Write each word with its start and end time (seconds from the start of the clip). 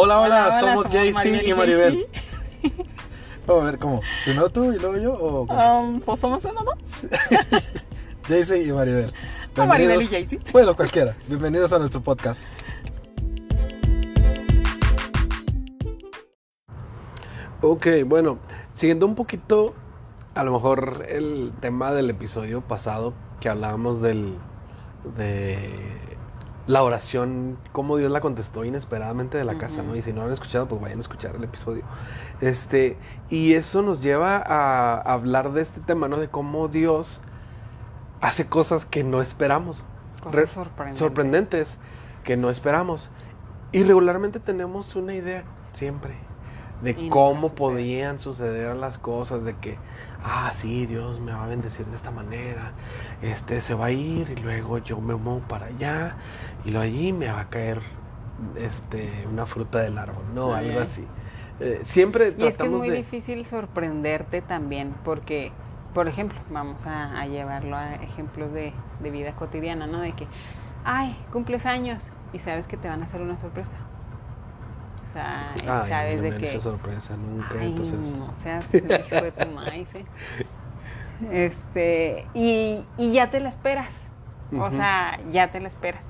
Hola, 0.00 0.20
hola, 0.20 0.60
somos 0.60 0.84
somos 0.84 1.14
Maribel 1.16 1.42
y 1.44 1.50
y 1.50 1.54
Maribel. 1.54 2.06
Vamos 3.48 3.62
a 3.64 3.66
ver 3.66 3.78
cómo. 3.80 4.00
Primero 4.24 4.48
tú 4.48 4.72
y 4.72 4.78
luego 4.78 4.96
yo 4.96 5.12
o 5.12 5.44
cómo? 5.44 5.80
Um, 5.80 6.00
pues 6.00 6.20
somos 6.20 6.44
uno, 6.44 6.62
¿no? 6.62 6.72
JC 8.28 8.64
y 8.64 8.70
Maribel. 8.70 9.12
O 9.56 9.66
Maribel 9.66 10.02
y 10.02 10.06
JC. 10.06 10.52
Bueno, 10.52 10.76
cualquiera. 10.76 11.16
Bienvenidos 11.26 11.72
a 11.72 11.80
nuestro 11.80 12.00
podcast. 12.00 12.44
Ok, 17.60 17.88
bueno, 18.06 18.38
siguiendo 18.74 19.04
un 19.04 19.16
poquito, 19.16 19.74
a 20.36 20.44
lo 20.44 20.52
mejor 20.52 21.06
el 21.08 21.50
tema 21.60 21.90
del 21.90 22.08
episodio 22.10 22.60
pasado, 22.60 23.14
que 23.40 23.48
hablábamos 23.48 24.00
del, 24.00 24.38
de 25.16 25.98
la 26.68 26.82
oración, 26.84 27.58
cómo 27.72 27.96
Dios 27.96 28.12
la 28.12 28.20
contestó 28.20 28.62
inesperadamente 28.64 29.36
de 29.38 29.44
la 29.44 29.58
casa, 29.58 29.82
¿no? 29.82 29.96
Y 29.96 30.02
si 30.02 30.12
no 30.12 30.20
lo 30.20 30.26
han 30.26 30.32
escuchado, 30.32 30.68
pues 30.68 30.80
vayan 30.80 30.98
a 30.98 31.00
escuchar 31.00 31.34
el 31.34 31.42
episodio. 31.42 31.82
Este, 32.40 32.96
y 33.30 33.54
eso 33.54 33.82
nos 33.82 34.00
lleva 34.02 34.36
a 34.36 35.00
hablar 35.00 35.52
de 35.52 35.62
este 35.62 35.80
tema, 35.80 36.08
¿no? 36.08 36.18
De 36.18 36.28
cómo 36.28 36.68
Dios 36.68 37.22
hace 38.20 38.46
cosas 38.46 38.84
que 38.84 39.02
no 39.02 39.20
esperamos. 39.22 39.82
Cosas 40.20 40.34
Re- 40.34 40.46
sorprendentes. 40.46 40.98
sorprendentes 40.98 41.78
que 42.22 42.36
no 42.36 42.50
esperamos. 42.50 43.10
Y 43.72 43.82
regularmente 43.82 44.38
tenemos 44.38 44.94
una 44.94 45.14
idea 45.14 45.44
siempre 45.72 46.14
de 46.82 47.08
cómo 47.08 47.54
podían 47.54 48.20
suceder 48.20 48.76
las 48.76 48.98
cosas, 48.98 49.44
de 49.44 49.56
que, 49.56 49.78
ah, 50.22 50.50
sí, 50.52 50.86
Dios 50.86 51.20
me 51.20 51.32
va 51.32 51.44
a 51.44 51.48
bendecir 51.48 51.86
de 51.86 51.96
esta 51.96 52.10
manera, 52.10 52.72
este 53.22 53.60
se 53.60 53.74
va 53.74 53.86
a 53.86 53.90
ir 53.90 54.30
y 54.30 54.36
luego 54.36 54.78
yo 54.78 55.00
me 55.00 55.14
muevo 55.16 55.40
para 55.48 55.66
allá 55.66 56.16
y 56.64 56.70
luego 56.70 56.84
allí 56.84 57.12
me 57.12 57.28
va 57.30 57.40
a 57.40 57.50
caer 57.50 57.80
este 58.56 59.26
una 59.30 59.46
fruta 59.46 59.80
del 59.80 59.98
árbol, 59.98 60.34
no, 60.34 60.54
algo 60.54 60.80
así. 60.80 61.06
Eh, 61.60 61.82
siempre 61.84 62.34
Y 62.36 62.46
es 62.46 62.56
que 62.56 62.66
es 62.66 62.72
muy 62.72 62.90
de 62.90 62.96
difícil 62.96 63.44
sorprenderte 63.46 64.42
también, 64.42 64.94
porque, 65.04 65.52
por 65.92 66.08
ejemplo, 66.08 66.38
vamos 66.50 66.86
a, 66.86 67.20
a 67.20 67.26
llevarlo 67.26 67.76
a 67.76 67.96
ejemplos 67.96 68.52
de, 68.52 68.72
de 69.00 69.10
vida 69.10 69.34
cotidiana, 69.34 69.86
¿no? 69.86 70.00
De 70.00 70.12
que, 70.14 70.28
ay, 70.84 71.16
cumples 71.32 71.66
años 71.66 72.12
y 72.32 72.38
sabes 72.38 72.66
que 72.68 72.76
te 72.76 72.88
van 72.88 73.02
a 73.02 73.06
hacer 73.06 73.20
una 73.22 73.38
sorpresa. 73.38 73.87
O 75.08 75.12
sea, 75.12 75.54
Ay, 75.54 75.88
sabes 75.88 76.16
no 76.18 76.22
de 76.22 76.38
que... 76.38 76.60
sorpresa 76.60 77.16
nunca, 77.16 77.54
Ay, 77.60 77.68
entonces 77.68 77.98
no 78.14 78.34
seas 78.42 78.74
hijo 78.74 79.24
de 79.24 79.32
tu 79.32 79.46
maíz, 79.46 79.88
¿eh? 79.94 80.04
Este, 81.32 82.26
y, 82.34 82.84
y 82.96 83.12
ya 83.12 83.30
te 83.30 83.40
la 83.40 83.48
esperas. 83.48 83.94
O 84.58 84.70
sea, 84.70 85.18
ya 85.32 85.48
te 85.48 85.60
la 85.60 85.68
esperas. 85.68 86.04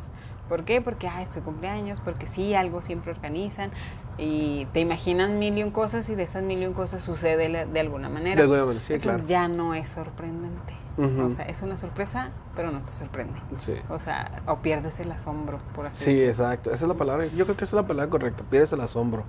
¿Por 0.49 0.65
qué? 0.65 0.81
Porque, 0.81 1.09
ay, 1.09 1.25
es 1.25 1.31
tu 1.31 1.43
cumpleaños, 1.43 2.01
porque 2.01 2.27
sí, 2.27 2.55
algo 2.55 2.83
siempre 2.83 3.11
organizan 3.11 3.71
y 4.19 4.67
te 4.73 4.81
imaginan 4.81 5.39
mil 5.39 5.57
y 5.57 5.63
un 5.63 5.71
cosas 5.71 6.09
y 6.09 6.15
de 6.17 6.25
esas 6.25 6.43
mil 6.43 6.61
y 6.63 6.67
un 6.67 6.75
cosas 6.75 7.03
sucede 7.03 7.67
de 7.67 7.81
alguna 7.81 8.09
manera. 8.09 8.37
de 8.37 8.43
alguna 8.43 8.65
manera, 8.65 8.85
sí, 8.85 8.95
Entonces 8.95 9.23
claro. 9.25 9.29
ya 9.29 9.49
no 9.49 9.75
es 9.75 9.89
sorprendente. 9.89 10.75
O 11.01 11.31
sea, 11.31 11.45
es 11.45 11.63
una 11.63 11.77
sorpresa, 11.77 12.31
pero 12.57 12.73
no 12.73 12.81
te 12.83 12.91
sorprende. 12.91 13.39
Sí. 13.59 13.75
O 13.89 14.01
sea, 14.01 14.43
o 14.49 14.57
pierdes 14.57 14.99
el 14.99 15.13
asombro, 15.13 15.61
por 15.73 15.87
así 15.87 16.05
Sí, 16.07 16.11
decirlo. 16.15 16.31
exacto. 16.31 16.71
Esa 16.73 16.87
es 16.87 16.89
la 16.89 16.95
palabra. 16.95 17.27
Yo 17.27 17.45
creo 17.45 17.57
que 17.57 17.63
esa 17.63 17.77
es 17.77 17.83
la 17.83 17.87
palabra 17.87 18.11
correcta. 18.11 18.43
Pierdes 18.51 18.73
el 18.73 18.81
asombro. 18.81 19.23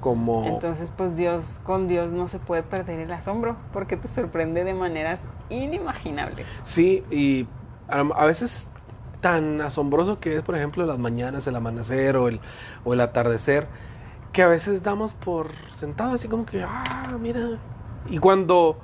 Como. 0.00 0.44
Entonces, 0.46 0.92
pues 0.96 1.14
Dios, 1.14 1.60
con 1.62 1.86
Dios 1.86 2.10
no 2.10 2.26
se 2.26 2.40
puede 2.40 2.64
perder 2.64 2.98
el 2.98 3.12
asombro, 3.12 3.54
porque 3.72 3.96
te 3.96 4.08
sorprende 4.08 4.64
de 4.64 4.74
maneras 4.74 5.22
inimaginables. 5.48 6.44
Sí, 6.64 7.04
y 7.08 7.46
a, 7.88 8.00
a 8.00 8.26
veces 8.26 8.68
tan 9.20 9.60
asombroso 9.60 10.18
que 10.18 10.34
es, 10.38 10.42
por 10.42 10.56
ejemplo, 10.56 10.84
las 10.86 10.98
mañanas, 10.98 11.46
el 11.46 11.54
amanecer 11.54 12.16
o 12.16 12.26
el, 12.26 12.40
o 12.84 12.94
el 12.94 13.00
atardecer, 13.00 13.68
que 14.32 14.42
a 14.42 14.48
veces 14.48 14.82
damos 14.82 15.14
por 15.14 15.48
sentado 15.74 16.14
así 16.14 16.28
como 16.28 16.46
que, 16.46 16.62
ah, 16.62 17.16
mira. 17.20 17.58
Y 18.08 18.18
cuando 18.18 18.78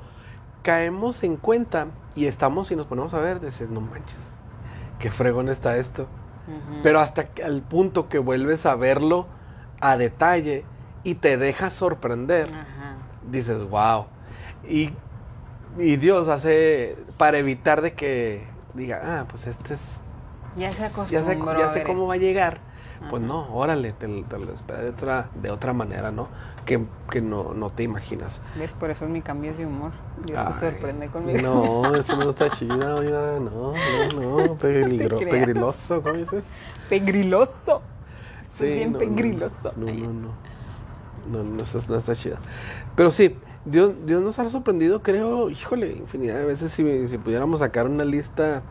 caemos 0.62 1.22
en 1.24 1.36
cuenta 1.36 1.86
y 2.14 2.26
estamos 2.26 2.70
y 2.70 2.76
nos 2.76 2.86
ponemos 2.86 3.14
a 3.14 3.18
ver, 3.18 3.40
dices, 3.40 3.70
no 3.70 3.80
manches, 3.80 4.34
qué 4.98 5.10
fregón 5.10 5.48
está 5.48 5.76
esto. 5.76 6.06
Pero 6.82 7.00
hasta 7.00 7.28
al 7.44 7.60
punto 7.60 8.08
que 8.08 8.18
vuelves 8.18 8.64
a 8.64 8.74
verlo 8.74 9.26
a 9.80 9.98
detalle 9.98 10.64
y 11.04 11.16
te 11.16 11.36
dejas 11.36 11.74
sorprender. 11.74 12.50
Dices, 13.30 13.62
wow. 13.68 14.06
Y, 14.66 14.90
y 15.76 15.96
Dios 15.96 16.28
hace 16.28 16.96
para 17.18 17.36
evitar 17.36 17.82
de 17.82 17.92
que 17.92 18.46
diga, 18.72 19.00
ah, 19.04 19.26
pues 19.28 19.46
este 19.46 19.74
es. 19.74 20.00
Ya 20.56 20.70
se 20.70 20.80
ya 20.80 20.88
acostumbró 20.88 21.52
sé, 21.52 21.58
ya 21.58 21.68
sé 21.72 21.78
ver 21.80 21.86
cómo 21.86 22.06
va 22.06 22.14
a 22.14 22.18
llegar. 22.18 22.60
Pues 23.10 23.22
no, 23.22 23.54
órale, 23.54 23.92
te, 23.92 24.08
lo- 24.08 24.24
te 24.24 24.38
lo 24.38 24.52
espera 24.52 24.82
de 24.82 24.90
otra, 24.90 25.28
de 25.40 25.50
otra 25.50 25.72
manera, 25.72 26.10
¿no? 26.10 26.28
Que, 26.66 26.84
que 27.10 27.20
no, 27.20 27.54
no 27.54 27.70
te 27.70 27.82
imaginas. 27.84 28.40
¿Ves? 28.58 28.74
Por 28.74 28.90
eso 28.90 29.04
es 29.04 29.10
mi 29.10 29.22
cambio 29.22 29.54
de 29.54 29.66
humor. 29.66 29.92
Dios 30.26 30.38
Ay, 30.38 30.52
te 30.52 30.60
sorprende 30.60 31.08
conmigo. 31.08 31.38
No, 31.40 31.94
eso 31.96 32.16
no 32.16 32.30
está 32.30 32.50
chido, 32.50 32.96
oiga, 32.98 33.38
no, 33.40 33.72
no, 33.72 34.48
no, 34.48 34.54
peligro, 34.60 35.18
pegriloso, 35.18 36.02
¿cómo 36.02 36.16
dices? 36.16 36.44
Pegriloso. 36.88 37.82
Estoy 38.42 38.74
bien 38.74 38.92
no, 38.92 38.98
no, 38.98 38.98
pegriloso. 38.98 39.72
No, 39.76 39.86
no, 39.86 40.12
no. 40.12 40.48
No, 41.30 41.44
no, 41.44 41.62
eso 41.62 41.78
no 41.88 41.96
está 41.96 42.14
chido. 42.16 42.36
Pero 42.96 43.10
sí, 43.12 43.36
Dios, 43.64 43.92
Dios 44.06 44.22
nos 44.22 44.38
ha 44.38 44.48
sorprendido, 44.50 45.02
creo, 45.02 45.50
híjole, 45.50 45.92
infinidad 45.92 46.36
de 46.36 46.44
veces. 46.46 46.72
Si, 46.72 47.06
si 47.06 47.18
pudiéramos 47.18 47.60
sacar 47.60 47.86
una 47.86 48.04
lista, 48.04 48.62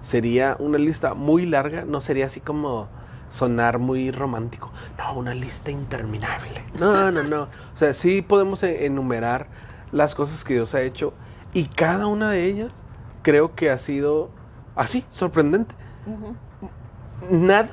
sería 0.00 0.56
una 0.58 0.78
lista 0.78 1.14
muy 1.14 1.46
larga, 1.46 1.84
no 1.84 2.00
sería 2.00 2.26
así 2.26 2.40
como 2.40 2.88
sonar 3.28 3.78
muy 3.78 4.10
romántico. 4.10 4.72
No, 4.98 5.14
una 5.14 5.34
lista 5.34 5.70
interminable. 5.70 6.64
No, 6.78 7.10
no, 7.12 7.22
no. 7.22 7.42
O 7.42 7.76
sea, 7.76 7.94
sí 7.94 8.22
podemos 8.22 8.62
e- 8.62 8.86
enumerar 8.86 9.46
las 9.92 10.14
cosas 10.14 10.44
que 10.44 10.54
Dios 10.54 10.74
ha 10.74 10.82
hecho 10.82 11.14
y 11.52 11.66
cada 11.66 12.06
una 12.06 12.30
de 12.30 12.44
ellas 12.44 12.74
creo 13.22 13.54
que 13.54 13.70
ha 13.70 13.78
sido 13.78 14.30
así, 14.76 15.04
sorprendente 15.10 15.74
nada 17.30 17.70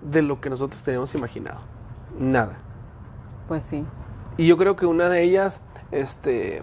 de 0.00 0.22
lo 0.22 0.40
que 0.40 0.50
nosotros 0.50 0.82
teníamos 0.82 1.14
imaginado. 1.14 1.60
Nada. 2.18 2.56
Pues 3.48 3.64
sí. 3.64 3.84
Y 4.36 4.46
yo 4.46 4.56
creo 4.56 4.76
que 4.76 4.86
una 4.86 5.08
de 5.08 5.22
ellas, 5.22 5.60
este, 5.90 6.62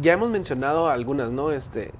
ya 0.00 0.12
hemos 0.12 0.30
mencionado 0.30 0.88
algunas, 0.88 1.30
¿no? 1.30 1.50
Este, 1.50 1.92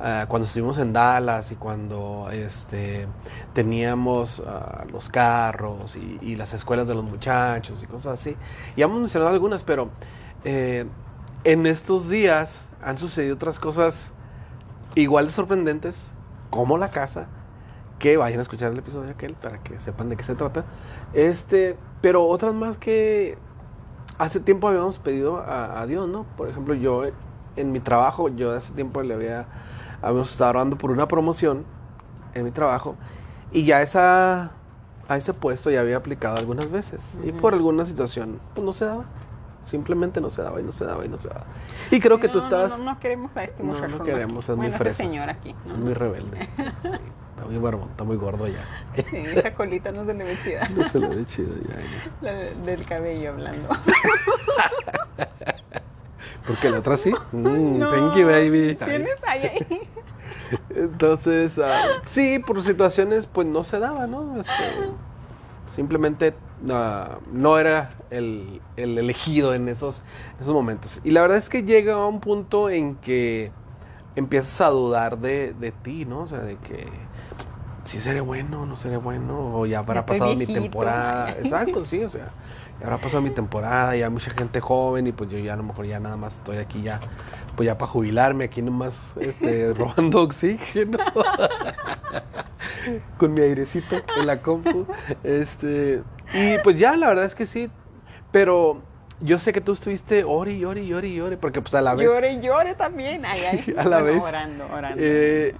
ah, 0.00 0.26
cuando 0.28 0.46
estuvimos 0.46 0.78
en 0.78 0.92
Dallas 0.92 1.52
y 1.52 1.56
cuando, 1.56 2.28
este, 2.30 3.06
teníamos 3.52 4.42
ah, 4.46 4.84
los 4.90 5.08
carros 5.08 5.96
y, 5.96 6.36
las 6.36 6.52
escuelas 6.52 6.86
de 6.86 6.94
los 6.94 7.04
muchachos 7.04 7.82
y 7.82 7.86
cosas 7.86 8.20
así. 8.20 8.36
Ya 8.76 8.84
hemos 8.84 9.00
mencionado 9.00 9.32
algunas, 9.32 9.62
pero 9.62 9.90
eh, 10.44 10.86
en 11.44 11.66
estos 11.66 12.08
días 12.08 12.68
han 12.82 12.98
sucedido 12.98 13.34
otras 13.34 13.58
cosas 13.58 14.12
igual 14.94 15.26
de 15.26 15.32
sorprendentes, 15.32 16.10
como 16.50 16.78
la 16.78 16.90
casa, 16.90 17.26
que 17.98 18.16
vayan 18.16 18.38
a 18.40 18.42
escuchar 18.42 18.72
el 18.72 18.78
episodio 18.78 19.10
aquel 19.10 19.34
para 19.34 19.58
que 19.62 19.80
sepan 19.80 20.08
de 20.08 20.16
qué 20.16 20.24
se 20.24 20.34
trata. 20.34 20.64
Este, 21.12 21.76
pero 22.00 22.26
otras 22.26 22.54
más 22.54 22.76
que 22.78 23.38
hace 24.18 24.40
tiempo 24.40 24.68
habíamos 24.68 24.98
pedido 24.98 25.38
a, 25.38 25.80
a 25.80 25.86
Dios, 25.86 26.08
¿no? 26.08 26.24
Por 26.36 26.48
ejemplo, 26.48 26.74
yo 26.74 27.04
eh, 27.04 27.12
en 27.56 27.72
mi 27.72 27.80
trabajo, 27.80 28.28
yo 28.28 28.52
hace 28.52 28.72
tiempo 28.72 29.02
le 29.02 29.14
había, 29.14 29.46
habíamos 30.02 30.30
estado 30.30 30.50
orando 30.50 30.76
por 30.78 30.90
una 30.90 31.06
promoción 31.08 31.64
en 32.34 32.44
mi 32.44 32.50
trabajo 32.50 32.96
y 33.52 33.64
ya 33.64 33.80
esa, 33.82 34.50
a 35.08 35.16
ese 35.16 35.32
puesto 35.34 35.70
ya 35.70 35.80
había 35.80 35.96
aplicado 35.96 36.36
algunas 36.36 36.70
veces 36.70 37.18
y 37.24 37.30
Ujú. 37.30 37.38
por 37.40 37.54
alguna 37.54 37.84
situación 37.86 38.40
pues 38.54 38.64
no 38.64 38.72
se 38.72 38.84
daba. 38.84 39.04
Simplemente 39.62 40.20
no 40.20 40.30
se 40.30 40.42
daba 40.42 40.60
y 40.60 40.62
no 40.62 40.70
se 40.70 40.84
daba 40.84 41.04
y 41.04 41.08
no 41.08 41.18
se 41.18 41.26
daba. 41.28 41.44
Y 41.90 41.98
creo 41.98 42.20
que 42.20 42.28
tú 42.28 42.38
No, 42.38 42.44
estabas... 42.44 42.70
No, 42.70 42.78
no, 42.78 42.84
no 42.92 43.00
queremos 43.00 43.36
a 43.36 43.42
este 43.42 43.64
No, 43.64 43.72
no 43.72 43.80
muchacho. 43.80 44.04
queremos, 44.04 44.44
es 44.44 44.50
muy 44.50 44.56
bueno, 44.68 44.72
este 44.74 44.84
fresa. 44.84 44.96
señor 44.98 45.28
aquí. 45.28 45.56
¿no? 45.66 45.72
Es 45.74 45.78
muy 45.80 45.92
rebelde. 45.92 46.38
Sí, 46.56 46.62
está 47.36 47.46
muy 47.48 47.58
barbón, 47.58 47.88
está 47.90 48.04
muy 48.04 48.16
gordo 48.16 48.46
ya. 48.46 48.64
Sí, 49.10 49.16
esa 49.16 49.54
colita 49.54 49.90
no 49.90 50.04
se 50.06 50.14
le 50.14 50.22
ve 50.24 50.38
chida. 50.44 50.68
No 50.76 50.88
se 50.88 51.00
lo 51.00 51.08
ve 51.08 51.24
chido 51.26 51.52
ya. 51.68 51.74
ya. 51.74 52.10
La 52.20 52.32
de- 52.34 52.54
del 52.54 52.86
cabello 52.86 53.30
hablando. 53.32 53.68
Porque 56.46 56.70
la 56.70 56.78
otra 56.78 56.96
sí. 56.96 57.12
Mm, 57.32 57.78
No, 57.78 57.90
Thank 57.90 58.16
you, 58.16 58.26
baby. 58.26 58.76
¿Tienes 58.76 59.18
ahí? 59.26 59.88
Entonces, 60.70 61.58
ah, 61.58 62.02
sí, 62.06 62.38
por 62.38 62.62
situaciones, 62.62 63.26
pues 63.26 63.46
no 63.46 63.64
se 63.64 63.78
daba, 63.80 64.06
¿no? 64.06 64.38
Este, 64.38 64.52
simplemente 65.66 66.34
ah, 66.70 67.18
no 67.32 67.58
era 67.58 67.94
el, 68.10 68.60
el 68.76 68.98
elegido 68.98 69.54
en 69.54 69.68
esos, 69.68 70.02
esos 70.40 70.54
momentos. 70.54 71.00
Y 71.04 71.10
la 71.10 71.22
verdad 71.22 71.38
es 71.38 71.48
que 71.48 71.62
llega 71.64 71.94
a 71.94 72.06
un 72.06 72.20
punto 72.20 72.70
en 72.70 72.96
que 72.96 73.50
empiezas 74.14 74.60
a 74.60 74.68
dudar 74.70 75.18
de, 75.18 75.52
de 75.54 75.72
ti, 75.72 76.04
¿no? 76.06 76.20
O 76.22 76.26
sea, 76.26 76.38
de 76.40 76.56
que 76.58 76.86
si 77.84 78.00
seré 78.00 78.20
bueno, 78.20 78.66
no 78.66 78.76
seré 78.76 78.96
bueno, 78.96 79.58
o 79.58 79.66
ya 79.66 79.78
habrá 79.80 80.00
Ya 80.02 80.06
pasado 80.06 80.34
mi 80.34 80.46
temporada. 80.46 81.32
Exacto, 81.38 81.84
sí, 81.84 82.02
o 82.02 82.08
sea, 82.08 82.30
ya 82.80 82.86
habrá 82.86 82.98
pasado 82.98 83.22
mi 83.22 83.30
temporada, 83.30 83.96
ya 83.96 84.10
mucha 84.10 84.30
gente 84.30 84.60
joven 84.60 85.06
y 85.06 85.12
pues 85.12 85.30
yo 85.30 85.38
ya 85.38 85.54
a 85.54 85.56
lo 85.56 85.62
mejor 85.62 85.86
ya 85.86 86.00
nada 86.00 86.16
más 86.16 86.36
estoy 86.36 86.58
aquí 86.58 86.82
ya, 86.82 87.00
pues 87.56 87.66
ya 87.66 87.78
para 87.78 87.90
jubilarme, 87.90 88.44
aquí 88.44 88.62
nomás 88.62 89.14
este, 89.20 89.72
robando 89.74 90.22
oxígeno. 90.22 90.98
Con 93.18 93.34
mi 93.34 93.40
airecito 93.40 93.96
en 94.18 94.26
la 94.26 94.40
compu. 94.40 94.86
Este, 95.24 96.02
Y 96.32 96.58
pues 96.62 96.78
ya, 96.78 96.96
la 96.96 97.08
verdad 97.08 97.24
es 97.24 97.34
que 97.34 97.46
sí. 97.46 97.70
Pero 98.30 98.80
yo 99.20 99.38
sé 99.38 99.52
que 99.52 99.60
tú 99.60 99.72
estuviste 99.72 100.24
ore 100.24 100.52
y 100.52 100.64
ore 100.64 100.82
y 100.84 100.92
ore 100.92 101.08
y 101.08 101.20
ore, 101.20 101.36
porque 101.36 101.60
pues 101.62 101.74
a 101.74 101.80
la 101.80 101.94
vez... 101.94 102.06
Llore 102.06 102.34
y 102.34 102.40
llore 102.40 102.74
también. 102.74 103.24
Ay, 103.24 103.40
ay. 103.50 103.74
A 103.78 103.84
la 103.84 104.02
Bueno, 104.02 104.04
vez, 104.04 104.22
Orando, 104.22 104.66
orando. 104.72 104.96
eh, 105.00 105.54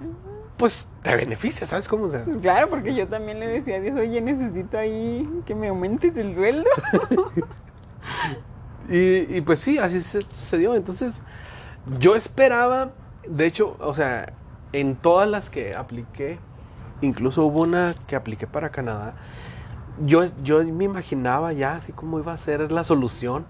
pues 0.57 0.87
te 1.03 1.15
beneficia, 1.15 1.65
¿sabes 1.67 1.87
cómo? 1.87 2.05
O 2.05 2.09
sea, 2.11 2.23
Pues 2.25 2.37
claro, 2.39 2.67
porque 2.69 2.93
yo 2.95 3.07
también 3.07 3.39
le 3.39 3.47
decía 3.47 3.77
a 3.77 3.79
Dios, 3.79 3.97
oye, 3.97 4.19
necesito 4.21 4.77
ahí 4.77 5.27
que 5.45 5.55
me 5.55 5.67
aumentes 5.69 6.17
el 6.17 6.35
sueldo. 6.35 6.69
Y, 8.89 9.37
y 9.37 9.41
pues 9.41 9.59
sí, 9.59 9.77
así 9.77 10.01
se- 10.01 10.21
sucedió. 10.21 10.75
Entonces, 10.75 11.21
yo 11.99 12.15
esperaba, 12.15 12.91
de 13.27 13.45
hecho, 13.45 13.75
o 13.79 13.93
sea, 13.93 14.33
en 14.73 14.95
todas 14.95 15.29
las 15.29 15.49
que 15.49 15.75
apliqué, 15.75 16.39
incluso 17.01 17.45
hubo 17.45 17.61
una 17.61 17.95
que 18.07 18.15
apliqué 18.15 18.47
para 18.47 18.69
Canadá, 18.69 19.13
yo, 20.05 20.25
yo 20.43 20.63
me 20.65 20.85
imaginaba 20.85 21.53
ya 21.53 21.75
así 21.75 21.91
como 21.91 22.19
iba 22.19 22.33
a 22.33 22.37
ser 22.37 22.71
la 22.71 22.83
solución. 22.83 23.45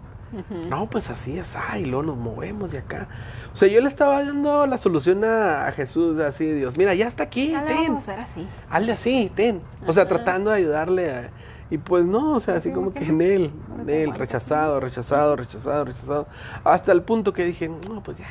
No, 0.70 0.90
pues 0.90 1.10
así 1.10 1.38
es, 1.40 1.56
y 1.78 1.86
luego 1.86 2.04
nos 2.04 2.18
movemos 2.18 2.72
de 2.72 2.80
acá. 2.80 3.08
O 3.54 3.56
sea, 3.56 3.68
yo 3.68 3.80
le 3.82 3.88
estaba 3.88 4.24
dando 4.24 4.68
la 4.68 4.78
solución 4.78 5.24
a, 5.24 5.68
a 5.68 5.72
Jesús, 5.72 6.18
así, 6.20 6.52
Dios, 6.52 6.78
mira, 6.78 6.94
ya 6.94 7.08
está 7.08 7.24
aquí, 7.24 7.52
Ya 7.52 7.66
ten. 7.66 7.78
vamos 7.88 8.10
a 8.10 8.12
hacer 8.14 8.20
así. 8.26 8.48
hazle 8.70 8.92
así, 8.92 9.32
ten. 9.36 9.62
O 9.86 9.94
sea, 9.94 10.04
Ajá. 10.04 10.10
tratando 10.10 10.50
de 10.52 10.58
ayudarle. 10.58 11.12
a- 11.12 11.30
y 11.70 11.78
pues 11.78 12.06
no, 12.06 12.34
o 12.36 12.40
sea, 12.40 12.56
así 12.56 12.70
Sí, 12.70 12.74
como 12.76 12.92
¿por 12.92 13.02
que 13.02 13.10
en 13.10 13.20
él, 13.22 13.52
en 13.82 13.90
él, 13.90 14.14
rechazado, 14.14 14.80
rechazado, 14.80 15.36
rechazado, 15.36 15.84
rechazado. 15.86 16.28
Hasta 16.64 16.92
el 16.94 17.02
punto 17.04 17.34
que 17.34 17.44
dije, 17.44 17.68
no, 17.68 18.02
pues 18.04 18.18
ya, 18.18 18.26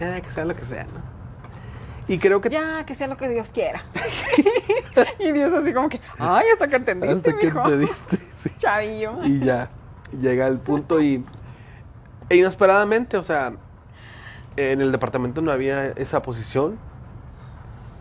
ya 0.00 0.20
que 0.20 0.30
sea 0.30 0.44
lo 0.46 0.56
que 0.56 0.64
sea, 0.64 0.84
¿no? 0.84 1.12
Y 2.08 2.18
creo 2.18 2.40
que 2.40 2.48
Ya, 2.50 2.84
que 2.86 2.94
sea 2.94 3.06
lo 3.06 3.16
que 3.16 3.28
Dios 3.28 3.48
quiera. 3.52 3.82
y 5.18 5.32
Dios 5.32 5.52
así 5.52 5.72
como 5.72 5.88
que, 5.88 6.00
ay, 6.18 6.46
hasta 6.52 6.68
que 6.68 6.76
entendiste, 6.76 7.30
hasta 7.30 7.44
mijo. 7.44 7.86
sí. 8.36 8.50
Chavillo. 8.58 9.24
Y 9.24 9.40
ya, 9.40 9.68
llega 10.20 10.46
el 10.46 10.58
punto 10.58 11.00
y 11.00 11.24
e 12.28 12.36
inesperadamente, 12.36 13.16
o 13.16 13.22
sea, 13.22 13.52
en 14.56 14.80
el 14.80 14.92
departamento 14.92 15.40
no 15.40 15.50
había 15.50 15.88
esa 15.88 16.22
posición 16.22 16.78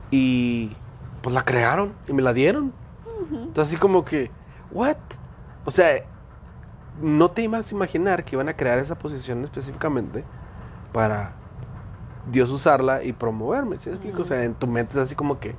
y 0.10 0.76
pues 1.22 1.34
la 1.34 1.44
crearon 1.44 1.94
y 2.08 2.14
me 2.14 2.22
la 2.22 2.34
dieron. 2.34 2.74
Entonces 3.32 3.74
así 3.74 3.78
como 3.78 4.04
que, 4.04 4.32
¿what? 4.72 4.98
O 5.66 5.72
sea, 5.72 6.04
no 7.02 7.32
te 7.32 7.44
ibas 7.44 7.72
a 7.72 7.76
imaginar 7.76 8.24
que 8.24 8.36
iban 8.36 8.50
a 8.50 8.54
crear 8.56 8.80
esa 8.80 8.98
posición 8.98 9.44
específicamente 9.44 10.24
para 10.92 11.34
Dios 12.32 12.50
usarla 12.50 13.04
y 13.04 13.14
promoverme, 13.14 13.80
¿sí 13.80 13.90
me 13.90 13.96
explico? 13.96 14.22
O 14.22 14.26
sea, 14.26 14.44
en 14.44 14.54
tu 14.54 14.68
mente 14.68 14.98
es 14.98 15.04
así 15.04 15.16
como 15.16 15.40
que, 15.40 15.56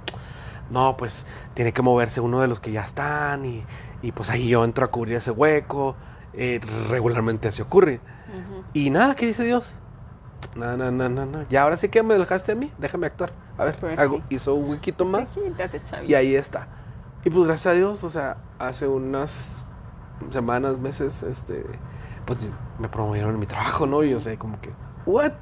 no, 0.70 0.96
pues 0.96 1.26
tiene 1.54 1.72
que 1.72 1.82
moverse 1.82 2.20
uno 2.20 2.40
de 2.40 2.48
los 2.48 2.60
que 2.60 2.72
ya 2.72 2.82
están 2.82 3.44
y, 3.44 3.64
y 4.02 4.12
pues 4.12 4.30
ahí 4.30 4.48
yo 4.48 4.64
entro 4.64 4.84
a 4.84 4.88
cubrir 4.88 5.16
ese 5.16 5.30
hueco. 5.30 5.96
Eh, 6.34 6.60
regularmente 6.88 7.48
así 7.48 7.62
ocurre. 7.62 8.00
Ujú. 8.28 8.64
Y 8.74 8.90
nada, 8.90 9.14
¿qué 9.14 9.26
dice 9.26 9.44
Dios? 9.44 9.74
No, 10.56 10.76
no, 10.76 10.90
no, 10.90 11.08
no, 11.08 11.24
no. 11.26 11.44
Y 11.48 11.56
ahora 11.56 11.76
sí 11.76 11.88
que 11.88 12.02
me 12.02 12.18
dejaste 12.18 12.52
a 12.52 12.54
mí, 12.54 12.72
déjame 12.78 13.06
actuar. 13.06 13.32
A 13.58 13.64
ver, 13.64 13.76
Pues 13.78 13.98
hago- 13.98 14.16
sí. 14.18 14.22
hizo 14.36 14.54
un 14.54 14.70
huequito 14.70 15.04
más. 15.04 15.28
Sí, 15.30 15.40
quítate, 15.44 15.82
chavillo. 15.84 16.10
Y 16.10 16.14
ahí 16.14 16.34
está. 16.34 16.66
Y 17.24 17.30
pues 17.30 17.46
gracias 17.46 17.72
a 17.72 17.76
Dios, 17.76 18.02
o 18.04 18.08
sea, 18.10 18.38
hace 18.58 18.88
unas 18.88 19.62
semanas, 20.30 20.78
meses, 20.78 21.22
este, 21.22 21.64
pues 22.26 22.38
me 22.78 22.88
promovieron 22.88 23.34
en 23.34 23.40
mi 23.40 23.46
trabajo, 23.46 23.86
¿no? 23.86 24.02
Y 24.02 24.10
yo 24.10 24.20
sé, 24.20 24.36
como 24.38 24.60
que, 24.60 24.70
¿what? 25.06 25.32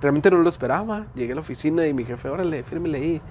Realmente 0.00 0.30
no 0.30 0.38
lo 0.38 0.48
esperaba. 0.48 1.06
Llegué 1.14 1.32
a 1.32 1.34
la 1.36 1.40
oficina 1.40 1.86
y 1.86 1.94
mi 1.94 2.04
jefe, 2.04 2.28
órale, 2.28 2.62
fírmele 2.64 2.98
ahí. 2.98 3.22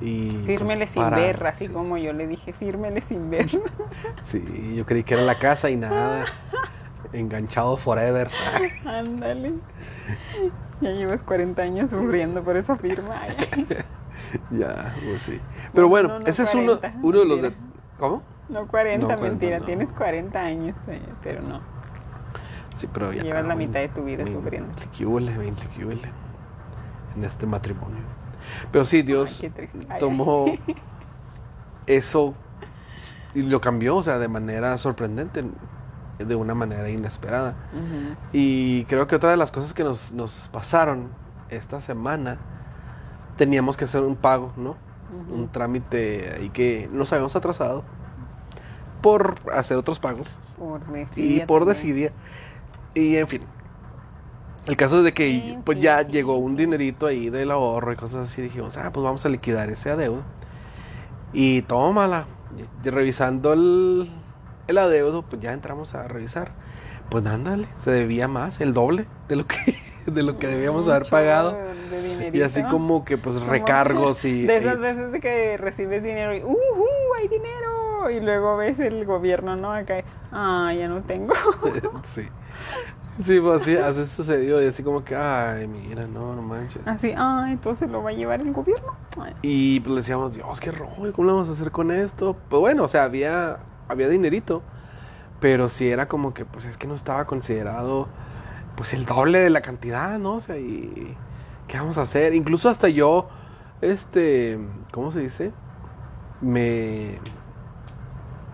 Y, 0.00 0.30
pues, 0.30 0.46
Fírmele 0.46 0.86
sin 0.88 1.02
para- 1.02 1.16
ver, 1.16 1.46
así 1.46 1.66
sí, 1.68 1.72
como 1.72 1.96
yo 1.96 2.12
le 2.12 2.26
dije, 2.26 2.52
fírmele 2.52 3.00
sin 3.00 3.30
ver. 3.30 3.48
Sí, 4.22 4.74
yo 4.76 4.84
creí 4.86 5.04
que 5.04 5.14
era 5.14 5.22
la 5.22 5.38
casa 5.38 5.70
y 5.70 5.76
nada. 5.76 6.24
Enganchado 7.12 7.76
forever. 7.76 8.28
Ándale. 8.86 9.52
Ya 10.80 10.90
llevas 10.90 11.22
40 11.22 11.62
años 11.62 11.90
sufriendo 11.90 12.42
por 12.42 12.56
esa 12.56 12.76
firma. 12.76 13.22
Ya, 14.50 14.96
pues 15.04 15.22
sí. 15.22 15.40
Pero 15.72 15.88
bueno, 15.88 16.08
No, 16.08 16.14
no, 16.14 16.20
no, 16.20 16.26
ese 16.26 16.42
es 16.42 16.54
uno, 16.56 16.80
40, 16.80 16.98
uno 17.06 17.18
de 17.20 17.24
los 17.24 17.42
de... 17.42 17.52
¿Cómo? 17.98 18.22
No 18.48 18.66
40, 18.66 18.98
No, 19.02 19.06
40, 19.06 19.22
mentira. 19.30 19.58
no. 19.60 19.64
Tienes 19.64 19.92
40 19.92 20.40
años, 20.40 20.76
eh, 20.88 21.00
pero 21.22 21.40
no. 21.42 21.60
Sí, 22.76 22.88
pero 22.92 23.12
ya. 23.12 23.20
Llevas 23.22 23.44
la 23.44 23.54
mitad 23.54 23.78
de 23.80 23.88
tu 23.90 24.02
vida 24.02 24.24
20 24.24 24.32
sufriendo. 24.32 24.72
que 24.96 25.06
huele, 25.06 25.36
20 25.38 25.68
que 25.68 25.82
en 25.82 27.24
este 27.24 27.46
matrimonio. 27.46 28.02
Pero 28.70 28.84
sí, 28.84 29.02
Dios 29.02 29.42
Ay, 29.88 29.98
tomó 29.98 30.46
eso 31.86 32.34
y 33.34 33.42
lo 33.42 33.60
cambió, 33.60 33.96
o 33.96 34.02
sea, 34.02 34.18
de 34.18 34.28
manera 34.28 34.78
sorprendente, 34.78 35.44
de 36.18 36.34
una 36.36 36.54
manera 36.54 36.88
inesperada. 36.88 37.56
Y 38.32 38.84
creo 38.84 39.06
que 39.06 39.16
otra 39.16 39.30
de 39.30 39.36
las 39.36 39.50
cosas 39.50 39.74
que 39.74 39.82
nos, 39.82 40.12
nos 40.12 40.48
pasaron 40.52 41.08
esta 41.50 41.80
semana, 41.80 42.38
teníamos 43.36 43.76
que 43.76 43.84
hacer 43.84 44.02
un 44.02 44.16
pago, 44.16 44.52
¿no? 44.56 44.76
Un 45.30 45.48
trámite 45.48 46.34
ahí 46.36 46.50
que 46.50 46.88
nos 46.92 47.12
habíamos 47.12 47.36
atrasado 47.36 47.84
por 49.00 49.34
hacer 49.52 49.76
otros 49.76 49.98
pagos 49.98 50.38
Por 50.56 50.80
y 51.16 51.40
por 51.40 51.66
desidia. 51.66 52.12
Y 52.94 53.16
en 53.16 53.28
fin. 53.28 53.42
El 54.66 54.76
caso 54.76 54.98
es 54.98 55.04
de 55.04 55.12
que 55.12 55.52
En 55.52 55.62
pues 55.62 55.78
ya 55.80 56.02
llegó 56.02 56.36
un 56.38 56.56
dinerito 56.56 57.06
ahí 57.06 57.28
del 57.28 57.50
ahorro 57.50 57.92
y 57.92 57.96
cosas 57.96 58.28
así. 58.30 58.42
Dijimos, 58.42 58.76
ah, 58.76 58.90
pues 58.92 59.04
vamos 59.04 59.24
a 59.26 59.28
liquidar 59.28 59.68
ese 59.68 59.90
adeudo. 59.90 60.22
Y 61.32 61.62
tómala. 61.62 62.26
Y 62.84 62.88
revisando 62.90 63.52
el, 63.52 64.10
el 64.68 64.78
adeudo, 64.78 65.22
pues 65.22 65.42
ya 65.42 65.52
entramos 65.52 65.94
a 65.94 66.08
revisar. 66.08 66.52
Pues 67.10 67.26
ándale, 67.26 67.66
se 67.76 67.90
debía 67.90 68.28
más, 68.28 68.60
el 68.62 68.72
doble 68.72 69.06
de 69.28 69.36
lo 69.36 69.46
que, 69.46 69.76
de 70.06 70.22
lo 70.22 70.38
que 70.38 70.46
debíamos 70.46 70.88
haber 70.88 71.08
pagado. 71.10 71.52
de. 71.90 72.30
Y 72.32 72.40
así 72.40 72.62
como 72.62 73.04
que 73.04 73.18
pues 73.18 73.42
recargos 73.42 74.24
y... 74.24 74.46
De 74.46 74.56
esas 74.56 74.76
y- 74.76 74.80
veces 74.80 75.20
que 75.20 75.56
recibes 75.58 76.02
dinero 76.02 76.34
y 76.34 76.42
¡uh, 76.42 76.48
uh, 76.50 77.14
hay 77.18 77.28
dinero! 77.28 78.10
Y 78.10 78.20
luego 78.20 78.56
ves 78.56 78.80
el 78.80 79.04
gobierno, 79.04 79.56
¿no? 79.56 79.72
Acá, 79.72 80.02
ah, 80.32 80.72
ya 80.76 80.88
no 80.88 81.02
tengo. 81.02 81.34
sí. 82.04 82.22
Sí, 83.20 83.38
pues 83.40 83.62
así, 83.62 83.76
así 83.76 84.04
sucedió. 84.06 84.62
Y 84.62 84.66
así 84.66 84.82
como 84.82 85.04
que, 85.04 85.14
ay, 85.14 85.66
mira, 85.68 86.06
no, 86.06 86.34
no 86.34 86.42
manches. 86.42 86.82
Así, 86.86 87.14
ah, 87.16 87.46
entonces 87.48 87.88
lo 87.90 88.02
va 88.02 88.10
a 88.10 88.12
llevar 88.12 88.40
el 88.40 88.52
gobierno. 88.52 88.94
Ay, 89.20 89.34
Y 89.42 89.80
pues 89.80 89.96
decíamos, 89.96 90.34
Dios, 90.34 90.58
qué 90.60 90.72
rollo, 90.72 91.12
¿cómo 91.12 91.26
lo 91.28 91.32
vamos 91.34 91.48
a 91.48 91.52
hacer 91.52 91.70
con 91.70 91.90
esto? 91.92 92.36
Pues 92.48 92.60
bueno, 92.60 92.84
o 92.84 92.88
sea, 92.88 93.04
había, 93.04 93.58
había 93.88 94.08
dinerito, 94.08 94.62
pero 95.40 95.68
sí 95.68 95.88
era 95.88 96.08
como 96.08 96.34
que, 96.34 96.44
pues 96.44 96.64
es 96.64 96.76
que 96.76 96.86
no 96.88 96.94
estaba 96.96 97.24
considerado, 97.26 98.08
pues 98.76 98.92
el 98.94 99.06
doble 99.06 99.38
de 99.38 99.50
la 99.50 99.60
cantidad, 99.62 100.18
¿no? 100.18 100.34
O 100.34 100.40
sea, 100.40 100.56
y 100.56 101.16
¿qué 101.68 101.78
vamos 101.78 101.98
a 101.98 102.02
hacer? 102.02 102.34
Incluso 102.34 102.68
hasta 102.68 102.88
yo, 102.88 103.28
este, 103.80 104.58
¿cómo 104.90 105.12
se 105.12 105.20
dice? 105.20 105.52
Me, 106.40 107.18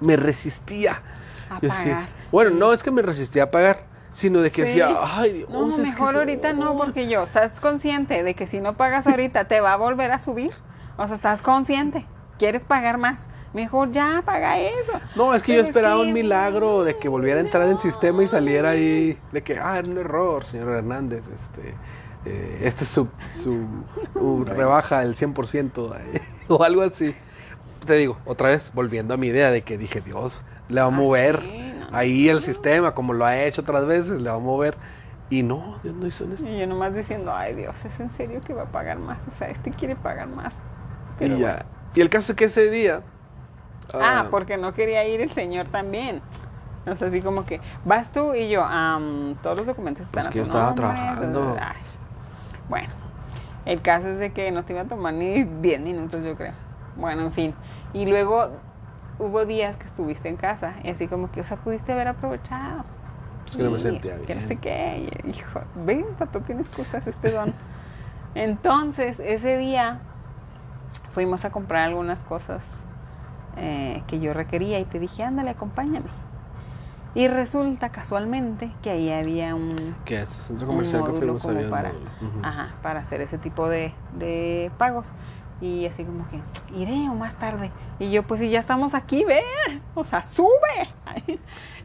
me 0.03 0.17
resistía. 0.17 1.01
A 1.49 1.61
decía- 1.61 1.95
pagar. 1.95 2.09
bueno, 2.31 2.51
no 2.51 2.73
es 2.75 2.83
que 2.83 2.91
me 2.91 3.01
resistía 3.03 3.45
a 3.45 3.51
pagar, 3.51 3.85
sino 4.21 4.41
de 4.41 4.51
que 4.51 4.63
Sí. 4.63 4.69
decía, 4.69 4.97
ay, 5.03 5.33
Dios, 5.33 5.51
No, 5.51 5.75
que 5.75 5.83
mejor 5.83 6.17
ahorita 6.17 6.53
no, 6.53 6.73
oh". 6.73 6.77
porque 6.79 7.09
yo, 7.09 7.23
¿estás 7.25 7.61
consciente 7.61 8.23
de 8.23 8.35
que 8.35 8.47
si 8.47 8.61
no 8.61 8.77
pagas 8.77 9.07
ahorita 9.07 9.45
te 9.47 9.61
va 9.61 9.73
a 9.73 9.77
volver 9.77 10.13
a 10.13 10.19
subir? 10.19 10.53
O 10.97 11.07
sea, 11.07 11.15
¿estás 11.17 11.43
consciente? 11.43 12.07
¿Quieres 12.39 12.65
pagar 12.65 12.99
más? 12.99 13.29
Mejor 13.55 13.91
ya, 13.91 14.23
paga 14.25 14.59
eso. 14.59 14.93
No, 15.17 15.35
es 15.35 15.43
que 15.43 15.55
yo 15.55 15.63
es 15.63 15.69
esperaba 15.69 15.97
que- 16.03 16.09
un 16.09 16.13
milagro 16.13 16.85
de 16.85 16.97
que 16.99 17.09
volviera 17.09 17.41
a 17.41 17.43
entrar 17.43 17.69
en 17.69 17.79
sistema 17.79 18.23
y 18.23 18.29
saliera 18.29 18.71
ahí 18.71 19.19
de 19.33 19.43
que, 19.43 19.59
ah, 19.59 19.79
era 19.79 19.89
un 19.91 19.99
error, 19.99 20.45
señor 20.45 20.69
Hernández, 20.71 21.29
este, 21.29 21.75
eh, 22.27 22.61
este 22.63 22.85
es 22.85 22.91
su, 22.91 23.09
su 23.43 23.67
rebaja 24.47 25.01
del 25.01 25.17
100% 25.17 25.95
eh, 25.99 26.21
o 26.49 26.63
algo 26.63 26.83
así. 26.83 27.15
Te 27.87 27.95
digo, 27.95 28.19
otra 28.27 28.49
vez, 28.51 28.71
volviendo 28.75 29.15
a 29.15 29.17
mi 29.17 29.29
idea 29.29 29.51
de 29.51 29.63
que 29.63 29.79
dije, 29.79 30.01
Dios, 30.03 30.43
le 30.69 30.81
va 30.83 30.87
a 30.87 30.89
Ah, 30.89 30.91
mover 30.91 31.41
sí, 31.41 31.70
no, 31.70 31.70
ahí 31.91 32.29
el 32.29 32.41
sistema, 32.41 32.95
como 32.95 33.13
lo 33.13 33.25
ha 33.25 33.39
hecho 33.43 33.63
otras 33.63 33.87
veces, 33.87 34.21
le 34.21 34.31
va 34.31 34.37
a 34.37 34.41
mover. 34.41 34.77
Y 35.29 35.43
no, 35.43 35.79
Dios 35.83 35.95
no 35.95 36.07
hizo 36.07 36.25
eso. 36.33 36.49
Y 36.49 36.59
yo 36.59 36.67
nomás 36.67 36.95
diciendo, 36.95 37.33
ay 37.35 37.55
Dios, 37.55 37.85
¿es 37.85 38.01
en 38.01 38.11
serio 38.11 38.41
que 38.45 38.53
va 38.55 38.63
a 38.63 38.73
pagar 38.73 38.99
más? 38.99 39.27
O 39.29 39.31
sea, 39.31 39.49
este 39.49 39.71
quiere 39.71 39.97
pagar 39.97 40.29
más. 40.29 40.63
Pero 41.19 41.37
Y 41.37 41.39
ya. 41.39 41.67
Y 41.95 42.01
el 42.01 42.11
caso 42.11 42.33
es 42.33 42.37
que 42.37 42.45
ese 42.47 42.71
día... 42.71 43.03
Ah, 43.93 44.27
porque 44.31 44.57
no 44.57 44.73
quería 44.75 45.05
ir 45.07 45.21
el 45.21 45.31
señor 45.31 45.69
también. 45.69 46.23
O 46.87 46.97
sea, 46.97 47.09
así 47.09 47.21
como 47.23 47.45
que, 47.45 47.61
vas 47.85 48.11
tú 48.13 48.35
y 48.35 48.49
yo, 48.49 48.67
todos 49.43 49.57
los 49.57 49.67
documentos 49.67 50.07
están 50.07 50.25
Pues 50.25 50.27
a 50.27 50.31
que 50.31 50.39
yo 50.39 50.43
estaba 50.45 50.67
nombre, 50.67 50.77
trabajando. 50.77 51.57
ay. 51.61 51.77
Bueno, 52.69 52.89
el 53.65 53.83
caso 53.83 54.09
es 54.09 54.19
de 54.19 54.33
que 54.33 54.51
no 54.51 54.65
te 54.65 54.73
iba 54.73 54.83
a 54.83 54.89
tomar 54.89 55.15
ni 55.15 55.45
10 55.45 55.81
minutos, 55.81 56.25
yo 56.25 56.37
creo. 56.37 56.55
Bueno, 56.97 57.23
en 57.23 57.33
fin. 57.33 57.55
Y 57.93 58.07
luego 58.07 58.51
hubo 59.21 59.45
días 59.45 59.77
que 59.77 59.87
estuviste 59.87 60.29
en 60.29 60.37
casa 60.37 60.75
y 60.83 60.91
así 60.91 61.07
como 61.07 61.31
que, 61.31 61.41
o 61.41 61.45
sea, 61.45 61.57
pudiste 61.59 61.93
haber 61.93 62.09
aprovechado. 62.09 62.85
Es 63.47 63.57
que 63.57 63.63
no 63.63 63.71
me 63.71 63.79
sentía 63.79 64.21
Que 64.23 64.35
no 64.35 64.41
sé 64.41 64.57
qué. 64.57 65.11
y, 65.25 65.31
hijo, 65.31 65.61
ven, 65.85 66.07
pato, 66.19 66.41
tienes 66.41 66.69
cosas, 66.69 67.07
este 67.07 67.31
don. 67.31 67.53
Entonces, 68.35 69.21
ese 69.21 69.59
día 69.59 70.01
fuimos 71.13 71.45
a 71.45 71.51
comprar 71.51 71.85
algunas 71.89 72.23
cosas 72.23 72.63
eh, 73.57 74.03
que 74.07 74.21
yo 74.21 74.33
requería 74.35 74.79
y 74.79 74.85
te 74.85 74.99
dije, 74.99 75.23
ándale, 75.23 75.51
acompáñame. 75.51 76.11
Y 77.13 77.27
resulta 77.27 77.89
casualmente 77.89 78.71
que 78.83 78.91
ahí 78.91 79.11
había 79.11 79.57
un, 79.57 79.97
¿Qué 80.05 80.23
es? 80.23 80.29
Centro 80.29 80.69
un 80.69 80.75
comercial 80.75 81.05
que 81.05 81.13
fuimos 81.13 81.43
como 81.43 81.69
para, 81.69 81.91
ajá, 82.43 82.69
para 82.83 83.01
hacer 83.01 83.21
ese 83.21 83.37
tipo 83.37 83.69
de, 83.69 83.93
de 84.17 84.71
pagos. 84.79 85.13
Y 85.61 85.87
así 85.87 86.05
como 86.05 86.27
que, 86.29 86.41
iré 86.75 87.09
o 87.11 87.15
más 87.15 87.37
tarde. 87.37 87.71
Y 87.99 88.11
yo, 88.11 88.23
pues 88.23 88.41
si 88.41 88.49
ya 88.51 88.61
estamos 88.61 88.95
aquí, 88.95 89.25
ve, 89.25 89.43
o 89.95 90.05
sea, 90.05 90.23
sube. 90.23 90.49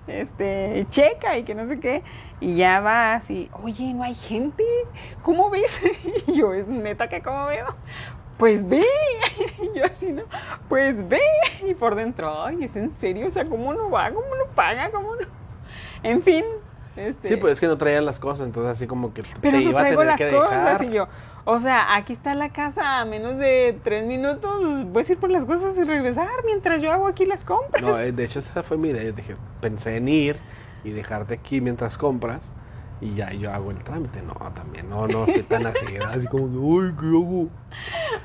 Este, 0.07 0.85
checa 0.91 1.35
y 1.35 1.43
que 1.43 1.55
no 1.55 1.67
sé 1.67 1.79
qué. 1.79 2.03
Y 2.39 2.57
ya 2.57 2.79
vas 2.79 3.29
y, 3.31 3.49
oye, 3.63 3.91
no 3.91 4.03
hay 4.03 4.13
gente. 4.13 4.63
¿Cómo 5.23 5.49
ves? 5.49 5.81
Y 6.27 6.37
yo, 6.37 6.53
es 6.53 6.67
neta 6.67 7.09
que 7.09 7.21
cómo 7.21 7.47
veo. 7.47 7.75
Pues 8.37 8.67
ve. 8.67 8.85
Y 9.63 9.77
yo 9.77 9.85
así, 9.85 10.11
¿no? 10.11 10.23
Pues 10.69 11.07
ve. 11.07 11.21
Y 11.67 11.73
por 11.73 11.95
dentro, 11.95 12.43
ay, 12.43 12.63
es 12.63 12.75
en 12.75 12.93
serio, 12.99 13.27
o 13.27 13.31
sea, 13.31 13.45
¿cómo 13.45 13.73
no 13.73 13.89
va? 13.89 14.09
¿Cómo 14.11 14.27
no 14.35 14.45
paga? 14.53 14.91
¿Cómo 14.91 15.15
no? 15.15 15.25
En 16.03 16.21
fin. 16.21 16.45
Este, 16.95 17.27
Sí, 17.29 17.35
pues 17.35 17.53
es 17.53 17.59
que 17.59 17.67
no 17.67 17.77
traían 17.77 18.05
las 18.05 18.19
cosas, 18.19 18.45
entonces 18.45 18.71
así 18.71 18.87
como 18.87 19.13
que 19.13 19.23
pero 19.41 19.57
te 19.57 19.63
no 19.63 19.69
iba 19.69 19.81
a 19.81 19.83
tener 19.83 20.05
las 20.05 20.17
que 20.17 20.31
cosas 20.31 20.79
dejar. 20.79 20.83
y 20.83 20.91
yo, 20.91 21.07
o 21.45 21.59
sea, 21.59 21.95
aquí 21.95 22.11
está 22.11 22.33
la 22.33 22.49
casa 22.49 22.99
a 22.99 23.05
menos 23.05 23.37
de 23.37 23.79
tres 23.83 24.05
minutos, 24.05 24.85
puedes 24.91 25.09
ir 25.11 25.17
por 25.17 25.29
las 25.29 25.45
cosas 25.45 25.77
y 25.77 25.83
regresar 25.83 26.27
mientras 26.43 26.81
yo 26.81 26.91
hago 26.91 27.07
aquí 27.07 27.25
las 27.25 27.43
compras. 27.43 27.83
No, 27.83 27.99
eh, 27.99 28.11
de 28.11 28.25
hecho 28.25 28.39
esa 28.39 28.63
fue 28.63 28.77
mi 28.77 28.89
idea. 28.89 29.03
Yo 29.03 29.11
dije, 29.11 29.35
pensé 29.61 29.97
en 29.97 30.07
ir 30.07 30.37
y 30.83 30.89
dejarte 30.89 31.35
aquí 31.35 31.61
mientras 31.61 31.97
compras 31.99 32.49
y 32.99 33.13
ya 33.13 33.31
yo 33.31 33.53
hago 33.53 33.69
el 33.69 33.83
trámite. 33.83 34.23
No, 34.23 34.33
también, 34.53 34.89
no, 34.89 35.07
no 35.07 35.25
fui 35.25 35.43
tan 35.43 35.67
así, 35.67 35.85
así 35.97 36.25
como, 36.27 36.45
uy, 36.45 36.93
¿qué 36.99 37.05
hago? 37.05 37.49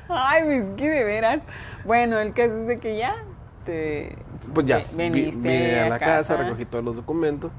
Ay, 0.09 0.43
pues 0.43 0.65
que 0.77 0.89
de 0.89 1.03
veras. 1.03 1.41
Bueno, 1.85 2.19
el 2.19 2.33
caso 2.33 2.57
es 2.61 2.67
de 2.67 2.79
que 2.79 2.97
ya 2.97 3.15
te 3.65 4.15
Pues 4.51 4.65
ya, 4.65 4.83
veniste 4.93 5.37
vine 5.37 5.79
a 5.79 5.89
la 5.89 5.99
casa, 5.99 6.37
recogí 6.37 6.65
todos 6.65 6.83
los 6.83 6.95
documentos 6.95 7.51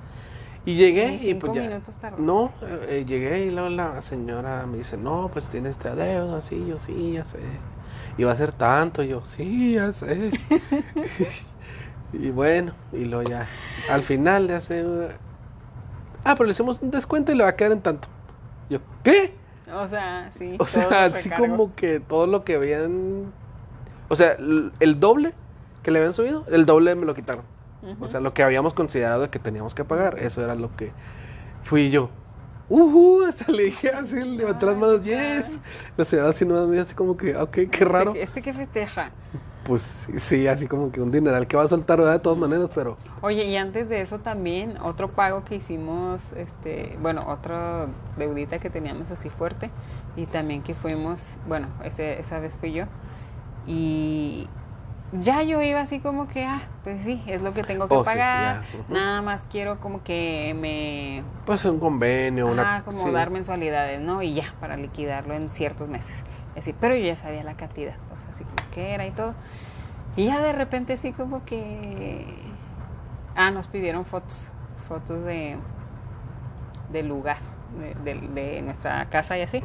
y 0.65 0.77
llegué 0.77 1.15
y 1.31 1.35
pues 1.35 1.53
ya. 1.55 1.63
No, 2.23 2.53
eh, 2.63 2.87
eh, 2.89 3.05
llegué 3.07 3.47
y 3.47 3.51
luego 3.51 3.69
la 3.69 4.01
señora 4.01 4.65
me 4.67 4.79
dice, 4.79 4.97
no, 4.97 5.29
pues 5.33 5.49
tiene 5.49 5.71
esta 5.71 5.95
deuda, 5.95 6.41
sí, 6.41 6.65
yo 6.69 6.79
sí, 6.79 7.13
ya 7.15 7.25
sé. 7.25 7.39
Y 8.19 8.25
va 8.25 8.33
a 8.33 8.37
ser 8.37 8.53
tanto, 8.53 9.03
yo 9.03 9.23
sí, 9.25 9.73
ya 9.75 9.93
sé. 9.93 10.31
y 12.13 12.31
bueno, 12.31 12.73
y 12.93 13.05
luego 13.05 13.29
ya, 13.29 13.49
al 13.91 14.03
final 14.03 14.47
le 14.47 14.55
hace... 14.55 14.85
una- 14.85 15.09
Ah, 16.25 16.35
pero 16.37 16.45
le 16.45 16.53
hicimos 16.53 16.81
un 16.81 16.91
descuento 16.91 17.33
y 17.33 17.35
le 17.35 17.43
va 17.43 17.51
a 17.51 17.57
quedar 17.57 17.73
en 17.73 17.81
tanto. 17.81 18.07
Yo, 18.71 18.79
¿qué? 19.03 19.35
O 19.75 19.89
sea, 19.89 20.31
sí. 20.31 20.57
O 20.59 20.67
sea, 20.67 21.05
así 21.07 21.31
como 21.31 21.75
que 21.75 21.99
todo 22.01 22.27
lo 22.27 22.45
que 22.45 22.55
habían... 22.55 23.33
O 24.09 24.15
sea, 24.17 24.37
el 24.79 25.01
doble 25.01 25.33
que 25.83 25.91
le 25.91 25.99
habían 25.99 26.15
subido, 26.15 26.45
el 26.49 26.65
doble 26.67 26.95
me 26.95 27.07
lo 27.07 27.15
quitaron. 27.15 27.45
O 28.01 28.07
sea, 28.07 28.21
lo 28.21 28.33
que 28.33 28.43
habíamos 28.43 28.75
considerado 28.75 29.31
que 29.31 29.39
teníamos 29.39 29.75
que 29.75 29.85
pagar, 29.85 30.19
eso 30.19 30.43
era 30.43 30.55
lo 30.55 30.75
que 30.77 30.93
fui 31.65 31.91
yo. 31.91 32.11
Uh, 32.69 33.25
hasta 33.29 33.51
le 33.51 33.65
dije 33.65 33.91
así, 33.91 34.15
levanté 34.15 34.67
las 34.67 34.77
manos, 34.77 35.05
yes. 35.05 35.59
La 35.97 36.05
señora 36.05 36.31
así 36.31 36.45
nomás 36.45 36.69
me 36.69 36.81
así 36.81 36.95
como 36.95 37.17
que, 37.17 37.37
ok, 37.37 37.59
qué 37.71 37.85
raro. 37.85 38.11
Este, 38.11 38.23
este 38.23 38.43
que 38.43 38.53
festeja. 38.53 39.11
Pues 39.65 39.83
sí, 39.83 40.19
sí, 40.19 40.49
así 40.49 40.67
como 40.67 40.91
que 40.91 41.01
un 41.01 41.13
dineral 41.13 41.47
que 41.47 41.57
va 41.57 41.65
a 41.65 41.69
soltar, 41.69 41.99
¿verdad? 41.99 42.15
De 42.15 42.19
todas 42.19 42.39
maneras, 42.39 42.69
pero 42.75 42.97
Oye, 43.21 43.45
y 43.45 43.57
antes 43.57 43.89
de 43.89 44.01
eso 44.01 44.19
también, 44.19 44.77
otro 44.83 45.13
pago 45.13 45.45
que 45.45 45.55
hicimos, 45.55 46.21
este, 46.33 46.99
bueno, 47.01 47.25
otra 47.29 47.87
deudita 48.17 48.59
que 48.59 48.71
teníamos 48.71 49.13
así 49.13 49.31
fuerte, 49.31 49.71
y 50.17 50.27
también 50.27 50.63
que 50.63 50.75
fuimos, 50.75 51.23
bueno, 51.47 51.69
ese, 51.85 52.19
esa 52.19 52.41
vez 52.41 52.57
fui 52.57 52.73
yo, 52.73 52.87
y 53.65 54.49
ya 55.13 55.43
yo 55.43 55.61
iba 55.63 55.81
así 55.81 56.01
como 56.01 56.27
que, 56.27 56.45
ah, 56.45 56.63
pues 56.85 57.03
sí, 57.03 57.23
es 57.27 57.43
lo 57.43 57.53
que 57.53 57.63
tengo 57.63 57.89
que 57.89 57.95
Oh, 57.95 58.01
sí, 58.01 58.05
pagar, 58.05 58.63
nada 58.89 59.21
más 59.23 59.47
quiero 59.51 59.79
como 59.81 60.03
que 60.03 60.57
me, 60.59 61.23
pues 61.45 61.65
un 61.65 61.79
convenio, 61.79 62.47
una... 62.47 62.83
como 62.85 62.99
sí. 62.99 63.11
dar 63.11 63.31
mensualidades, 63.31 64.01
¿no? 64.01 64.23
Y 64.23 64.35
ya, 64.35 64.55
para 64.61 64.77
liquidarlo 64.77 65.35
en 65.35 65.51
ciertos 65.51 65.89
meses, 65.89 66.15
así, 66.57 66.73
pero 66.73 66.97
yo 66.97 67.05
ya 67.05 67.17
sabía 67.17 67.43
la 67.45 67.55
cantidad, 67.55 67.97
o 68.15 68.19
sea, 68.19 68.31
así 68.31 68.45
como 68.45 68.71
que 68.73 68.95
era 68.95 69.07
y 69.07 69.11
todo, 69.11 69.35
y 70.17 70.27
ya 70.27 70.41
de 70.41 70.53
repente 70.53 70.95
así 70.95 71.13
como 71.13 71.45
que... 71.45 72.27
Ah, 73.35 73.51
nos 73.51 73.67
pidieron 73.67 74.05
fotos, 74.05 74.49
fotos 74.89 75.25
de 75.25 75.57
del 76.91 77.09
lugar, 77.09 77.39
de, 77.79 78.15
de- 78.15 78.29
de 78.29 78.63
nuestra 78.63 79.07
casa 79.11 79.37
y 79.39 79.43
así. 79.43 79.63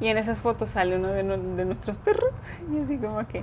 Y 0.00 0.08
en 0.08 0.18
esas 0.18 0.40
fotos 0.40 0.70
sale 0.70 0.96
uno 0.96 1.08
de, 1.08 1.22
nu- 1.22 1.56
de 1.56 1.64
nuestros 1.64 1.98
perros. 1.98 2.30
Y 2.72 2.78
así 2.84 2.96
como 2.98 3.26
que, 3.26 3.42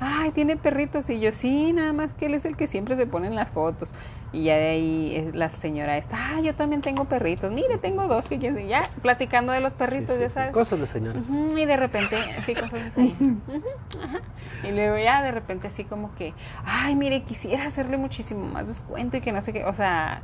ay, 0.00 0.30
tiene 0.32 0.56
perritos. 0.56 1.08
Y 1.08 1.18
yo, 1.20 1.32
sí, 1.32 1.72
nada 1.72 1.92
más 1.92 2.12
que 2.14 2.26
él 2.26 2.34
es 2.34 2.44
el 2.44 2.56
que 2.56 2.66
siempre 2.66 2.94
se 2.96 3.06
pone 3.06 3.26
en 3.28 3.34
las 3.34 3.50
fotos. 3.50 3.94
Y 4.32 4.44
ya 4.44 4.56
de 4.56 4.68
ahí 4.68 5.30
la 5.32 5.48
señora 5.48 5.96
está, 5.96 6.16
ah, 6.36 6.40
yo 6.42 6.54
también 6.54 6.82
tengo 6.82 7.04
perritos. 7.06 7.50
Mire, 7.52 7.78
tengo 7.78 8.06
dos 8.06 8.26
que 8.26 8.38
quieren. 8.38 8.68
Ya 8.68 8.82
platicando 9.00 9.52
de 9.52 9.60
los 9.60 9.72
perritos, 9.72 10.16
sí, 10.16 10.20
ya 10.22 10.28
sí, 10.28 10.34
sabes. 10.34 10.52
Cosas 10.52 10.80
de 10.80 10.86
señoras. 10.88 11.22
Ujú, 11.28 11.56
y 11.56 11.64
de 11.64 11.76
repente, 11.76 12.16
sí, 12.44 12.54
cosas 12.54 12.72
ajá. 12.96 14.20
Y 14.62 14.72
luego 14.72 14.98
ya 14.98 15.22
de 15.22 15.30
repente 15.30 15.68
así 15.68 15.84
como 15.84 16.14
que, 16.16 16.34
ay, 16.64 16.96
mire, 16.96 17.22
quisiera 17.22 17.66
hacerle 17.66 17.96
muchísimo 17.96 18.46
más 18.46 18.66
descuento 18.66 19.16
y 19.16 19.20
que 19.20 19.32
no 19.32 19.40
sé 19.42 19.52
qué. 19.52 19.64
O 19.64 19.72
sea, 19.72 20.20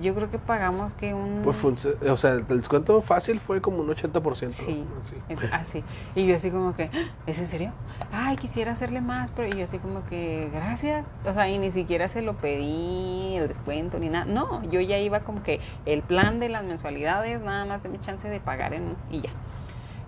yo 0.00 0.14
creo 0.14 0.30
que 0.30 0.38
pagamos 0.38 0.92
que 0.94 1.14
un... 1.14 1.40
Pues 1.42 1.56
fue 1.56 1.70
un 1.70 1.76
se- 1.76 2.10
o 2.10 2.16
sea, 2.16 2.32
el 2.32 2.46
descuento 2.46 3.00
fácil 3.02 3.40
fue 3.40 3.60
como 3.60 3.78
un 3.78 3.88
80%. 3.88 4.50
Sí, 4.50 4.84
así. 5.00 5.16
así. 5.52 5.84
Y 6.14 6.26
yo 6.26 6.36
así 6.36 6.50
como 6.50 6.74
que, 6.74 6.90
"¿Ah, 6.92 7.06
¿es 7.26 7.38
en 7.38 7.46
serio? 7.48 7.72
Ay, 8.12 8.36
quisiera 8.36 8.72
hacerle 8.72 9.00
más, 9.00 9.30
pero 9.34 9.48
y 9.48 9.52
yo 9.58 9.64
así 9.64 9.78
como 9.78 10.04
que, 10.06 10.50
gracias. 10.52 11.04
O 11.24 11.32
sea, 11.32 11.48
y 11.48 11.58
ni 11.58 11.70
siquiera 11.72 12.08
se 12.08 12.22
lo 12.22 12.34
pedí, 12.34 13.36
el 13.36 13.48
descuento, 13.48 13.98
ni 13.98 14.08
nada. 14.08 14.24
No, 14.26 14.62
yo 14.70 14.80
ya 14.80 14.98
iba 14.98 15.20
como 15.20 15.42
que 15.42 15.60
el 15.86 16.02
plan 16.02 16.40
de 16.40 16.48
las 16.48 16.64
mensualidades, 16.64 17.40
nada 17.40 17.64
más 17.64 17.82
de 17.82 17.88
mi 17.88 17.98
chance 17.98 18.28
de 18.28 18.40
pagar 18.40 18.74
en, 18.74 18.96
y 19.10 19.20
ya. 19.22 19.30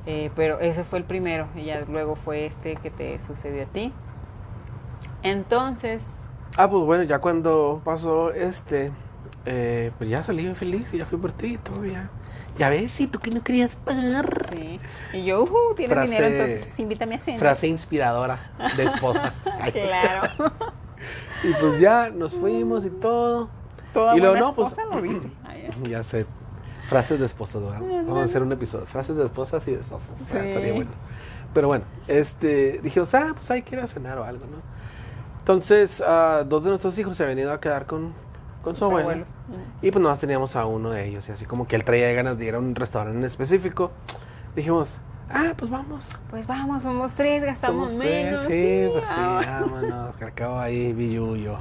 Eh, 0.06 0.30
pero 0.36 0.58
ese 0.60 0.84
fue 0.84 0.98
el 1.00 1.04
primero, 1.04 1.48
y 1.54 1.64
ya 1.64 1.80
luego 1.82 2.16
fue 2.16 2.46
este 2.46 2.76
que 2.76 2.90
te 2.90 3.18
sucedió 3.18 3.64
a 3.64 3.66
ti. 3.66 3.92
Entonces, 5.22 6.04
Ah, 6.56 6.68
pues 6.68 6.82
bueno, 6.84 7.04
ya 7.04 7.18
cuando 7.20 7.80
pasó 7.84 8.32
este, 8.32 8.90
eh, 9.48 9.90
pues 9.98 10.10
ya 10.10 10.22
salí 10.22 10.54
feliz 10.54 10.92
y 10.92 10.98
ya 10.98 11.06
fui 11.06 11.18
por 11.18 11.32
ti 11.32 11.54
y 11.54 11.58
todo 11.58 11.84
ya. 11.84 12.10
Ya 12.58 12.68
ves, 12.70 12.90
si 12.90 13.06
tú 13.06 13.18
que 13.20 13.30
no 13.30 13.42
querías 13.42 13.76
pagar. 13.76 14.46
sí. 14.52 14.80
Y 15.12 15.24
yo, 15.24 15.44
uh, 15.44 15.74
tienes 15.76 15.96
Frase- 15.96 16.06
dinero, 16.10 16.26
entonces 16.26 16.78
invítame 16.78 17.14
a 17.14 17.20
cenar. 17.20 17.40
Frase 17.40 17.66
inspiradora 17.68 18.50
de 18.76 18.84
esposa. 18.84 19.34
Claro. 19.72 20.52
Y 21.44 21.52
pues 21.60 21.80
ya 21.80 22.10
nos 22.10 22.34
fuimos 22.34 22.84
y 22.84 22.90
todo. 22.90 23.48
Toda 23.94 24.16
y 24.16 24.20
luego 24.20 24.36
no, 24.36 24.54
pues. 24.56 24.74
lo 24.92 25.00
dice. 25.00 25.30
Ay, 25.44 25.68
Ya 25.88 26.02
sé. 26.02 26.26
Frases 26.88 27.20
de 27.20 27.26
esposas, 27.26 27.62
¿verdad? 27.62 27.80
Vamos 27.80 28.18
a 28.18 28.22
hacer 28.24 28.42
un 28.42 28.50
episodio. 28.50 28.86
Frases 28.86 29.14
de 29.16 29.24
esposas 29.24 29.66
y 29.68 29.72
de 29.74 29.80
esposas. 29.80 30.20
O 30.20 30.24
sea, 30.32 30.42
Sí. 30.42 30.48
Estaría 30.48 30.72
bueno. 30.72 30.90
Pero 31.54 31.68
bueno, 31.68 31.84
este, 32.08 32.80
dije, 32.82 32.98
o 33.00 33.06
sea, 33.06 33.34
pues 33.34 33.48
hay 33.52 33.62
que 33.62 33.76
ir 33.76 33.80
a 33.80 33.86
cenar 33.86 34.18
o 34.18 34.24
algo, 34.24 34.46
¿no? 34.46 34.56
Entonces, 35.38 36.02
ah, 36.06 36.42
dos 36.46 36.64
de 36.64 36.70
nuestros 36.70 36.98
hijos 36.98 37.16
se 37.16 37.22
habían 37.22 37.38
ido 37.38 37.52
a 37.52 37.60
quedar 37.60 37.86
con, 37.86 38.12
con 38.62 38.76
su 38.76 38.84
abuelo. 38.84 39.24
Y 39.82 39.90
pues 39.90 40.02
nomás 40.02 40.18
teníamos 40.18 40.56
a 40.56 40.66
uno 40.66 40.90
de 40.90 41.06
ellos. 41.06 41.28
Y 41.28 41.32
así 41.32 41.44
como 41.44 41.66
que 41.66 41.76
él 41.76 41.84
traía 41.84 42.12
ganas 42.12 42.38
de 42.38 42.44
ir 42.46 42.54
a 42.54 42.58
un 42.58 42.74
restaurante 42.74 43.18
en 43.18 43.24
específico. 43.24 43.90
Dijimos, 44.56 44.96
ah, 45.30 45.52
pues 45.56 45.70
vamos. 45.70 46.04
Pues 46.30 46.46
vamos, 46.46 46.82
somos 46.82 47.12
tres, 47.12 47.44
gastamos 47.44 47.90
Somos 47.90 48.04
tres, 48.04 48.24
menos. 48.26 48.42
sí, 48.44 48.88
pues 48.92 49.06
sí, 49.06 49.14
vámonos. 49.16 50.16
Que 50.16 50.24
acabo 50.24 50.58
ahí, 50.58 50.92
billuyo. 50.92 51.58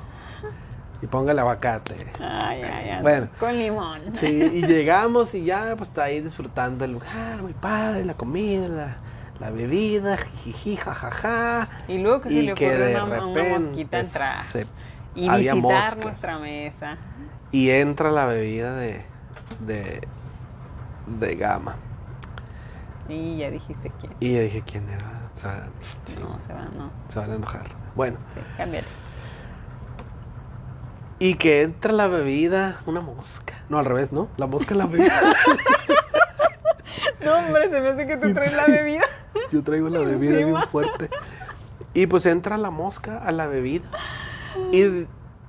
Y 1.01 1.05
póngale 1.05 1.41
aguacate. 1.41 2.07
Ay, 2.19 2.61
ay, 2.63 2.89
ay. 2.89 3.01
Bueno. 3.03 3.27
Con 3.39 3.55
limón. 3.57 4.01
Sí, 4.13 4.25
y 4.25 4.65
llegamos 4.65 5.35
y 5.35 5.43
ya, 5.45 5.75
pues 5.77 5.89
está 5.89 6.05
ahí 6.05 6.21
disfrutando 6.21 6.85
el 6.85 6.93
lugar, 6.93 7.39
muy 7.43 7.53
padre, 7.53 8.03
la 8.03 8.15
comida, 8.15 8.67
la, 8.67 8.97
la 9.39 9.51
bebida, 9.51 10.17
jiji, 10.43 10.75
jajaja. 10.75 11.67
Y 11.87 11.99
luego 11.99 12.21
que 12.21 12.29
se 12.29 12.41
le 12.41 12.53
que 12.55 12.67
ocurrió 12.67 12.85
de 12.87 12.95
una, 13.03 13.59
mosquita 13.59 13.99
entrar. 13.99 14.43
se- 14.51 14.65
Y 15.17 15.27
había 15.29 15.53
visitar 15.55 15.81
moscas. 15.83 15.97
nuestra 16.05 16.37
mesa. 16.39 16.97
y 17.51 17.69
entra 17.71 18.11
la 18.11 18.25
bebida 18.25 18.75
de, 18.75 19.03
de, 19.65 20.07
de 21.19 21.35
gama. 21.35 21.75
Y 23.09 23.37
ya 23.37 23.49
dijiste 23.49 23.91
quién. 23.99 24.13
Y 24.19 24.35
yo 24.35 24.41
dije, 24.41 24.61
¿quién 24.65 24.87
era? 24.89 25.05
Sea, 25.33 25.67
sí, 26.05 26.15
No, 26.19 26.37
se 26.45 26.53
va, 26.53 26.65
no. 26.77 26.91
se 27.09 27.19
van 27.19 27.31
a 27.31 27.35
enojar. 27.35 27.65
Bueno, 27.95 28.17
Sí, 28.33 28.41
cámbiale. 28.57 28.87
y 31.19 31.33
que 31.35 31.61
entra 31.63 31.91
la 31.93 32.07
bebida, 32.07 32.79
una 32.85 33.01
mosca. 33.01 33.53
No, 33.69 33.79
al 33.79 33.85
revés, 33.85 34.11
¿no? 34.11 34.27
La 34.37 34.45
mosca 34.47 34.73
en 34.73 34.77
la 34.79 34.85
bebida. 34.85 35.21
No, 37.23 37.33
hombre, 37.33 37.69
se 37.69 37.81
me 37.81 37.89
hace 37.89 38.07
que 38.07 38.15
te 38.15 38.33
traes 38.33 38.53
la 38.53 38.65
bebida. 38.67 39.01
Yo 39.51 39.61
traigo 39.63 39.89
la 39.89 39.99
bebida 39.99 40.37
bien 40.37 40.55
fuerte. 40.71 41.09
Y 41.93 42.05
pues 42.07 42.25
entra 42.25 42.57
la 42.57 42.69
mosca 42.69 43.17
a 43.17 43.31
la 43.33 43.47
bebida. 43.47 43.89
Y 44.71 45.05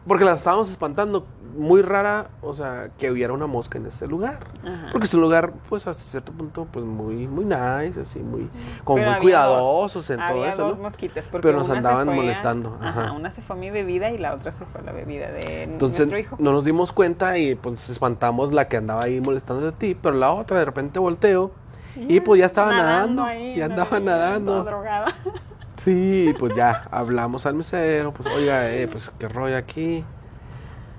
Porque 0.06 0.24
la 0.24 0.32
estábamos 0.34 0.70
espantando. 0.70 1.26
Muy 1.56 1.82
rara, 1.82 2.28
o 2.40 2.54
sea, 2.54 2.90
que 2.98 3.10
hubiera 3.10 3.32
una 3.32 3.48
mosca 3.48 3.78
en 3.78 3.86
ese 3.86 4.06
lugar. 4.06 4.38
Ajá. 4.62 4.88
Porque 4.92 5.06
es 5.06 5.14
un 5.14 5.22
lugar, 5.22 5.52
pues, 5.68 5.88
hasta 5.88 6.04
cierto 6.04 6.30
punto, 6.30 6.68
pues, 6.70 6.84
muy, 6.84 7.26
muy 7.26 7.44
nice, 7.44 8.00
así, 8.02 8.20
muy, 8.20 8.48
como 8.84 8.98
Pero 8.98 9.10
muy 9.12 9.20
cuidadosos 9.20 10.06
dos, 10.06 10.10
en 10.10 10.24
todo 10.24 10.46
eso, 10.46 10.68
dos 10.68 10.76
¿no? 10.76 10.84
mosquitas, 10.84 11.24
Pero 11.32 11.58
nos 11.58 11.68
andaban 11.68 12.08
a- 12.08 12.12
molestando, 12.12 12.78
Ajá. 12.80 13.10
una 13.10 13.32
se 13.32 13.42
fue 13.42 13.56
a 13.56 13.58
mi 13.58 13.70
bebida 13.70 14.10
y 14.10 14.18
la 14.18 14.34
otra 14.34 14.52
se 14.52 14.64
fue 14.66 14.82
a 14.82 14.84
la 14.84 14.92
bebida 14.92 15.32
de 15.32 15.64
Entonces, 15.64 16.00
nuestro 16.06 16.18
hijo. 16.20 16.36
no 16.38 16.52
nos 16.52 16.64
dimos 16.64 16.92
cuenta 16.92 17.36
y, 17.38 17.56
pues, 17.56 17.90
espantamos 17.90 18.52
la 18.52 18.68
que 18.68 18.76
andaba 18.76 19.02
ahí 19.02 19.20
molestando 19.20 19.66
a 19.68 19.72
ti, 19.72 19.96
pero 20.00 20.14
la 20.14 20.30
otra, 20.32 20.60
de 20.60 20.64
repente, 20.64 21.00
volteo 21.00 21.50
y, 21.96 22.20
pues, 22.20 22.38
ya 22.38 22.46
estaba 22.46 22.70
nadando, 22.70 23.24
ahí 23.24 23.56
ya 23.56 23.64
andaba 23.64 23.98
nadando. 23.98 24.52
toda 24.52 24.64
drogada. 24.70 25.06
Sí, 25.88 26.34
pues 26.38 26.54
ya 26.54 26.86
hablamos 26.90 27.46
al 27.46 27.54
mesero, 27.54 28.12
pues 28.12 28.28
oiga, 28.28 28.70
eh, 28.70 28.86
pues 28.88 29.10
qué 29.18 29.26
rollo 29.26 29.56
aquí. 29.56 30.04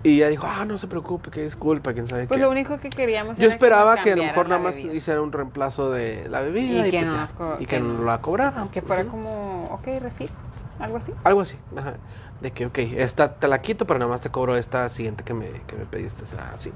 Y 0.01 0.15
ella 0.15 0.29
dijo, 0.29 0.47
ah, 0.49 0.65
no 0.65 0.77
se 0.77 0.87
preocupe, 0.87 1.29
que 1.29 1.43
disculpa, 1.43 1.93
quién 1.93 2.07
sabe 2.07 2.25
Pues 2.25 2.39
qué. 2.39 2.43
lo 2.43 2.49
único 2.49 2.79
que 2.79 2.89
queríamos 2.89 3.37
Yo 3.37 3.45
era 3.45 3.53
esperaba 3.53 4.01
que 4.01 4.13
a 4.13 4.15
lo 4.15 4.23
mejor 4.23 4.47
nada 4.49 4.61
más 4.61 4.75
bebida. 4.75 4.93
hiciera 4.93 5.21
un 5.21 5.31
reemplazo 5.31 5.91
de 5.91 6.27
la 6.29 6.41
bebida 6.41 6.85
Y 6.85 6.87
y, 6.87 6.91
que 6.91 6.97
pues 7.01 7.05
no 7.11 7.13
ya, 7.15 7.21
nos 7.21 7.33
co- 7.33 7.55
y 7.59 7.65
que 7.65 7.75
que 7.75 7.79
nos 7.81 7.99
la 7.99 8.19
cobraran. 8.21 8.69
Que 8.69 8.81
fuera 8.81 9.03
Sí. 9.03 9.09
como, 9.09 9.65
ok, 9.73 9.87
refit, 10.01 10.31
algo 10.79 10.97
así. 10.97 11.11
Algo 11.23 11.41
así, 11.41 11.57
ajá. 11.77 11.93
De 12.41 12.51
que, 12.51 12.65
ok, 12.65 12.77
esta 12.79 13.35
te 13.35 13.47
la 13.47 13.61
quito, 13.61 13.85
pero 13.85 13.99
nada 13.99 14.09
más 14.09 14.21
te 14.21 14.29
cobro 14.31 14.55
esta 14.55 14.89
siguiente 14.89 15.23
que 15.23 15.33
me, 15.35 15.51
que 15.67 15.75
me 15.75 15.85
pediste, 15.85 16.23
o 16.23 16.25
sea, 16.25 16.51
así. 16.55 16.71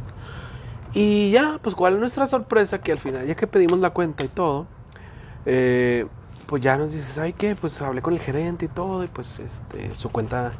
Y 0.93 1.31
ya, 1.31 1.57
pues 1.63 1.73
cuál 1.75 1.93
es 1.95 1.99
nuestra 1.99 2.27
sorpresa, 2.27 2.79
que 2.81 2.91
al 2.91 2.99
final, 2.99 3.25
ya 3.25 3.33
que 3.35 3.47
pedimos 3.47 3.79
la 3.79 3.89
cuenta 3.91 4.23
y 4.23 4.27
todo, 4.27 4.67
eh, 5.45 6.05
pues 6.45 6.61
ya 6.61 6.77
nos 6.77 6.91
dice, 6.93 7.11
¿sabe 7.11 7.33
qué? 7.33 7.55
Pues 7.55 7.81
hablé 7.81 8.01
con 8.01 8.13
el 8.13 8.19
gerente 8.19 8.65
y 8.65 8.67
todo, 8.67 9.03
y 9.03 9.07
pues 9.07 9.39
este, 9.39 9.93
su 9.95 10.11
cuenta 10.11 10.51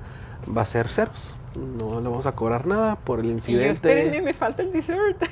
va 0.56 0.62
a 0.62 0.66
ser 0.66 0.90
ceros. 0.90 1.36
No 1.56 2.02
le 2.02 2.10
vamos 2.10 2.26
a 2.26 2.32
cobrar 2.34 2.66
nada 2.66 2.96
por 2.96 3.20
el 3.20 3.28
Y 3.46 3.58
yo, 3.58 3.70
espérenme, 3.70 4.18
incidente. 4.18 4.22
me 4.22 4.34
falta 4.34 4.64
el 4.64 4.72
dessert. 4.72 5.24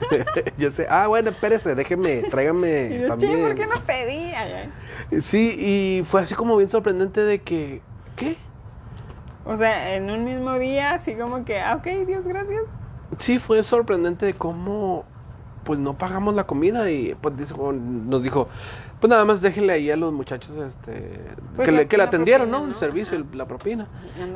ya 0.56 0.70
sé, 0.70 0.86
ah, 0.88 1.06
bueno, 1.06 1.30
espérese, 1.30 1.74
déjeme, 1.74 2.22
tráigame 2.30 2.88
yo, 3.00 3.16
che, 3.18 3.28
también. 3.28 3.40
¿por 3.40 3.54
qué 3.54 3.66
no 3.66 3.74
pedí? 3.86 4.32
Ay, 4.34 4.52
ay. 5.10 5.20
Sí, 5.20 5.54
y 5.58 6.04
fue 6.04 6.22
así 6.22 6.34
como 6.34 6.56
bien 6.56 6.70
sorprendente 6.70 7.20
de 7.20 7.42
que, 7.42 7.82
¿qué? 8.16 8.38
O 9.44 9.56
sea, 9.56 9.94
en 9.94 10.10
un 10.10 10.24
mismo 10.24 10.58
día, 10.58 10.94
así 10.94 11.14
como 11.14 11.44
que, 11.44 11.60
ah, 11.60 11.76
ok, 11.76 12.06
Dios, 12.06 12.26
gracias. 12.26 12.64
Sí, 13.18 13.38
fue 13.38 13.62
sorprendente 13.62 14.26
de 14.26 14.34
cómo 14.34 15.04
pues 15.66 15.78
no 15.78 15.98
pagamos 15.98 16.34
la 16.34 16.44
comida 16.46 16.88
y 16.90 17.14
pues 17.20 17.36
dijo- 17.36 17.72
nos 17.72 18.22
dijo, 18.22 18.48
pues 19.00 19.10
nada 19.10 19.24
más 19.26 19.42
déjenle 19.42 19.72
ahí 19.74 19.90
a 19.90 19.96
los 19.96 20.12
muchachos 20.12 20.56
este 20.56 21.20
Pues 21.56 21.66
que, 21.66 21.72
la- 21.72 21.78
le, 21.80 21.88
que 21.88 21.96
le 21.98 22.02
la 22.04 22.08
atendieron, 22.08 22.48
propina, 22.48 22.58
¿no? 22.58 22.64
El 22.64 22.70
¿no? 22.70 22.74
servicio, 22.78 23.16
el- 23.18 23.26
la 23.36 23.46
propina. 23.46 23.88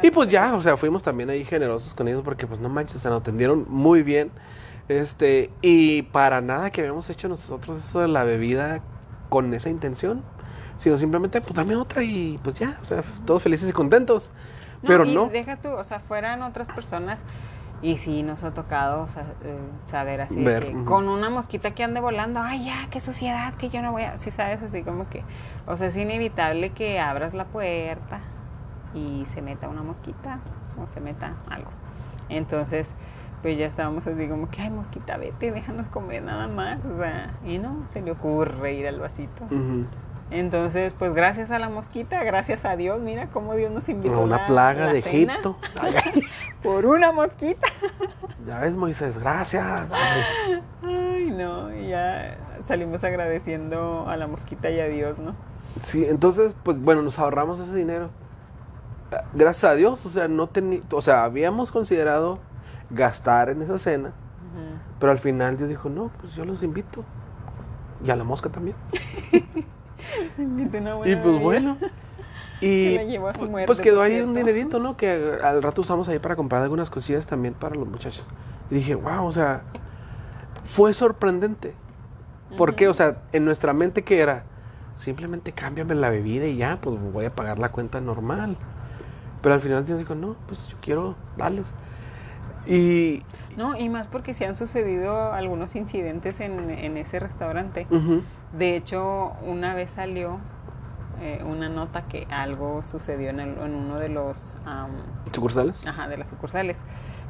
Y 0.03 0.11
pues 0.11 0.29
ya, 0.29 0.49
pues. 0.51 0.61
o 0.61 0.63
sea, 0.63 0.77
fuimos 0.77 1.03
también 1.03 1.31
ahí 1.31 1.45
generosos 1.45 1.95
con 1.95 2.09
ellos 2.09 2.23
porque 2.25 2.47
pues 2.47 2.61
no 2.61 2.69
manches, 2.69 3.01
se 3.01 3.09
nos 3.09 3.21
atendieron 3.23 3.65
muy 3.69 4.03
bien. 4.03 4.31
Este, 4.89 5.51
y 5.63 6.03
para 6.03 6.41
nada 6.41 6.71
que 6.71 6.81
habíamos 6.81 7.09
hecho 7.11 7.29
nosotros 7.29 7.79
eso 7.79 8.01
de 8.01 8.09
la 8.09 8.25
bebida 8.25 8.81
con 9.29 9.55
esa 9.55 9.69
intención, 9.71 10.23
sino 10.79 10.97
simplemente 10.97 11.41
pues 11.41 11.55
dame 11.55 11.77
otra 11.77 12.03
y 12.03 12.39
pues 12.43 12.59
ya, 12.59 12.77
o 12.83 12.85
sea, 12.85 13.03
todos 13.25 13.41
felices 13.43 13.71
y 13.71 13.73
contentos. 13.73 14.33
Pero 14.85 15.05
y 15.05 15.15
no. 15.15 15.29
Deja 15.29 15.57
tú, 15.57 15.69
o 15.69 15.85
sea, 15.85 16.01
fueran 16.01 16.43
otras 16.43 16.67
personas. 16.69 17.21
Y 17.83 17.97
sí 17.97 18.23
nos 18.23 18.45
ha 18.45 18.53
tocado 18.53 19.07
eh, 19.43 19.59
saber 19.87 20.21
así 20.21 20.45
Ver, 20.45 20.67
que 20.67 20.85
con 20.85 21.09
una 21.09 21.31
mosquita 21.31 21.71
que 21.71 21.83
ande 21.83 22.01
volando, 22.01 22.41
ay 22.43 22.67
ya, 22.67 22.89
qué 22.91 23.01
suciedad, 23.01 23.55
que 23.55 23.71
yo 23.71 23.81
no 23.81 23.93
voy 23.93 24.03
a, 24.03 24.19
sí 24.19 24.31
sabes, 24.31 24.63
así 24.63 24.83
como 24.83 25.09
que, 25.09 25.23
o 25.67 25.77
sea, 25.77 25.87
es 25.87 25.97
inevitable 25.97 26.71
que 26.71 27.01
abras 27.01 27.33
la 27.33 27.47
puerta 27.47 28.21
y 28.95 29.25
se 29.27 29.41
meta 29.41 29.69
una 29.69 29.83
mosquita 29.83 30.41
o 30.79 30.87
se 30.93 31.01
meta 31.01 31.37
algo. 31.49 31.71
Entonces, 32.29 32.93
pues 33.43 33.57
ya 33.57 33.67
estábamos 33.67 34.07
así 34.07 34.29
como 34.29 34.51
que, 34.51 34.61
ay 34.61 34.71
mosquita, 34.71 35.17
vete, 35.17 35.51
déjanos 35.51 35.89
comer 35.89 36.23
nada 36.23 36.49
más, 36.49 36.85
o 36.85 36.99
sea, 36.99 37.31
y 37.47 37.59
no, 37.59 37.85
se 37.89 38.03
le 38.03 38.11
ocurre 38.11 38.75
ir 38.75 38.87
al 38.87 39.01
vasito. 39.01 39.45
Ujú. 39.47 39.87
Entonces, 40.31 40.93
pues 40.97 41.13
gracias 41.13 41.51
a 41.51 41.59
la 41.59 41.69
mosquita, 41.69 42.23
gracias 42.23 42.65
a 42.65 42.77
Dios, 42.77 43.01
mira 43.01 43.27
cómo 43.33 43.55
Dios 43.55 43.73
nos 43.73 43.89
invitó. 43.89 44.21
Una 44.21 44.39
la- 44.39 44.47
plaga 44.47 44.87
la 44.87 44.93
de 44.93 45.03
cena 45.03 45.33
Egipto. 45.35 45.57
Por 46.63 46.87
una 46.87 47.11
mosquita. 47.11 47.67
ya 48.47 48.61
ves, 48.61 48.75
Moisés, 48.75 49.19
gracias. 49.19 49.65
Ay. 49.91 50.63
Ay, 50.85 51.31
no, 51.33 51.75
y 51.75 51.89
ya 51.89 52.37
salimos 52.69 53.03
agradeciendo 53.03 54.09
a 54.09 54.17
la 54.17 54.27
mosquita 54.29 54.71
y 54.71 54.79
a 54.79 54.87
Dios, 54.87 55.19
¿no? 55.19 55.35
Sí, 55.83 56.05
entonces, 56.05 56.55
pues 56.63 56.81
bueno, 56.81 57.03
nos 57.03 57.19
ahorramos 57.19 57.59
ese 57.59 57.75
dinero. 57.75 58.11
Gracias 59.35 59.65
a 59.65 59.75
Dios, 59.75 60.07
o 60.07 60.09
sea, 60.09 60.29
no 60.29 60.47
teni 60.47 60.83
o 60.93 61.03
sea, 61.03 61.25
habíamos 61.25 61.73
considerado 61.73 62.39
gastar 62.91 63.49
en 63.51 63.63
esa 63.63 63.79
cena, 63.79 64.13
pero 65.01 65.11
al 65.11 65.19
final 65.19 65.57
Dios 65.57 65.69
dijo, 65.69 65.89
no, 65.89 66.11
pues 66.21 66.35
yo 66.35 66.45
los 66.45 66.63
invito. 66.63 67.05
Y 68.05 68.11
a 68.11 68.17
la 68.17 68.23
mosca 68.25 68.49
también. 68.49 68.77
Y 71.07 71.17
pues 71.17 71.39
bueno. 71.41 71.77
Y 72.63 72.91
Que 72.91 72.97
la 72.97 73.05
llevó 73.05 73.29
a 73.29 73.35
su 73.35 73.45
pu- 73.47 73.51
muerte, 73.51 73.67
pues 73.67 73.81
quedó 73.81 74.03
ahí 74.03 74.21
un 74.21 74.35
dinerito, 74.35 74.79
¿no? 74.81 74.95
Que 74.99 75.39
al 75.43 75.63
rato 75.63 75.81
usamos 75.81 76.11
ahí 76.11 76.19
para 76.19 76.37
comprar 76.37 76.63
algunas 76.63 76.91
cosillas 76.91 77.25
también 77.27 77.55
para 77.55 77.75
los 77.75 77.89
muchachos. 77.89 78.29
Y 78.71 78.75
dije, 78.75 78.95
wow, 78.95 79.25
o 79.25 79.33
sea, 79.33 79.63
fue 80.65 80.93
sorprendente. 80.93 81.75
¿Por 82.59 82.75
qué? 82.75 82.89
O 82.89 82.93
sea, 82.95 83.23
en 83.33 83.47
nuestra 83.47 83.73
mente 83.73 84.03
que 84.05 84.21
era, 84.21 84.45
simplemente 84.97 85.53
cámbiame 85.53 85.95
la 85.95 86.11
bebida 86.11 86.47
y 86.47 86.57
ya, 86.57 86.79
pues 86.83 87.01
voy 87.01 87.25
a 87.25 87.35
pagar 87.35 87.59
la 87.59 87.71
cuenta 87.71 87.99
normal. 88.03 88.59
Pero 89.41 89.55
al 89.55 89.63
final 89.63 89.87
Dios 89.87 89.99
dijo, 89.99 90.15
no, 90.15 90.37
pues 90.47 90.69
yo 90.69 90.77
quiero 90.83 91.15
darles. 91.39 91.73
Y, 92.67 93.23
No, 93.57 93.75
y 93.75 93.89
más 93.89 94.07
porque 94.07 94.35
se 94.35 94.45
han 94.45 94.55
sucedido 94.55 95.33
algunos 95.33 95.75
incidentes 95.77 96.41
en, 96.41 96.69
en 96.69 96.99
ese 96.99 97.19
restaurante. 97.21 97.87
De 98.53 98.77
hecho, 98.77 99.33
una 99.43 99.75
vez 99.75 99.91
salió 99.91 100.39
eh, 101.23 101.43
una 101.45 101.69
nota 101.69 102.03
que 102.03 102.27
algo 102.31 102.83
sucedió 102.83 103.31
en, 103.31 103.41
el- 103.41 103.59
en 103.59 103.75
uno 103.75 103.99
de 103.99 104.09
los 104.09 104.55
am, 104.65 104.91
sucursales. 105.33 105.87
ajá, 105.87 106.09
de 106.09 106.17
las 106.17 106.31
sucursales, 106.31 106.79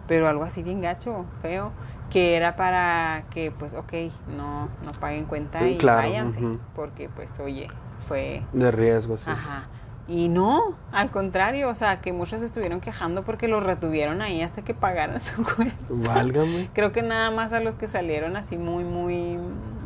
pero 0.06 0.28
algo 0.28 0.44
así 0.44 0.62
bien 0.62 0.80
gacho, 0.80 1.24
feo, 1.42 1.72
que 2.11 2.37
era 2.37 2.56
para 2.56 3.24
que, 3.30 3.50
pues, 3.50 3.74
ok, 3.74 3.92
no, 4.37 4.68
no 4.85 4.92
paguen 5.00 5.24
cuenta 5.26 5.68
y 5.68 5.76
claro, 5.76 6.02
váyanse, 6.02 6.40
porque, 6.74 7.09
pues, 7.09 7.38
oye, 7.40 7.68
fue, 8.09 8.42
De 8.52 8.70
riesgo, 8.70 9.18
sí. 9.18 9.30
ajá, 9.30 9.64
y 10.09 10.28
no, 10.28 10.74
al 10.92 11.11
contrario, 11.11 11.68
o 11.68 11.74
sea, 11.74 12.00
que 12.00 12.12
muchos 12.12 12.42
estuvieron 12.42 12.80
quejando 12.80 13.22
porque 13.24 13.46
los 13.48 13.62
retuvieron 13.62 14.22
ahí 14.22 14.42
hasta 14.42 14.62
que 14.62 14.74
pagaran 14.74 15.20
su 15.20 15.42
cuenta. 15.44 15.74
Válgame. 15.88 16.68
Creo 16.74 16.92
que 16.92 17.02
nada 17.02 17.30
más 17.30 17.52
a 17.52 17.61
los 17.61 17.74
que 17.76 17.88
salieron 17.88 18.37
así 18.37 18.56
muy, 18.56 18.85
muy... 18.85 19.38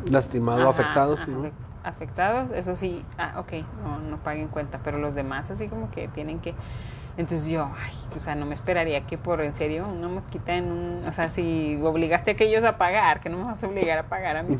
Lastimado, 0.05 0.61
ajá, 0.61 0.69
afectados, 0.69 1.21
ajá, 1.21 1.51
afectados, 1.85 2.51
eso 2.51 2.75
sí, 2.75 3.03
ah, 3.17 3.35
ok, 3.37 3.53
no, 3.83 3.99
no 3.99 4.17
paguen 4.17 4.47
cuenta, 4.47 4.79
pero 4.83 4.97
los 4.97 5.15
demás 5.15 5.51
así 5.51 5.67
como 5.67 5.91
que 5.91 6.07
tienen 6.07 6.39
que... 6.39 6.53
Entonces 7.17 7.47
yo, 7.47 7.69
ay, 7.77 7.93
o 8.13 8.19
sea, 8.19 8.35
no 8.35 8.45
me 8.45 8.55
esperaría 8.55 9.07
que 9.07 9.17
por 9.17 9.39
en 9.41 9.53
serio 9.53 9.87
una 9.87 10.09
mosquita 10.09 10.53
en 10.53 10.71
un... 10.71 11.05
O 11.07 11.11
sea, 11.13 11.29
si 11.29 11.79
obligaste 11.81 12.31
a 12.31 12.33
aquellos 12.33 12.63
a 12.65 12.77
pagar, 12.77 13.21
que 13.21 13.29
no 13.29 13.37
me 13.37 13.45
vas 13.45 13.63
a 13.63 13.67
obligar 13.67 13.99
a 13.99 14.03
pagar 14.03 14.35
a 14.35 14.43
mí. 14.43 14.57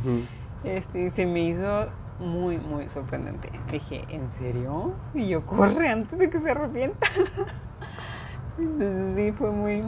Este, 0.64 1.10
se 1.10 1.26
me 1.26 1.42
hizo 1.42 1.88
muy, 2.20 2.58
muy 2.58 2.88
sorprendente. 2.90 3.50
Dije, 3.72 4.06
¿en 4.10 4.32
serio? 4.32 4.94
Y 5.14 5.28
yo, 5.28 5.46
corre 5.46 5.90
antes 5.90 6.18
de 6.18 6.30
que 6.30 6.40
se 6.40 6.52
arrepienta. 6.52 7.08
Entonces 8.58 9.16
sí, 9.18 9.32
fue 9.34 9.52
muy, 9.52 9.84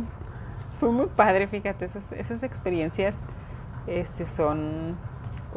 fue 0.80 0.91
muy 0.91 1.06
padre, 1.08 1.48
fíjate, 1.48 1.86
esas, 1.86 2.12
esas 2.12 2.43
experiencias 2.43 3.22
este, 3.88 4.26
son 4.26 4.98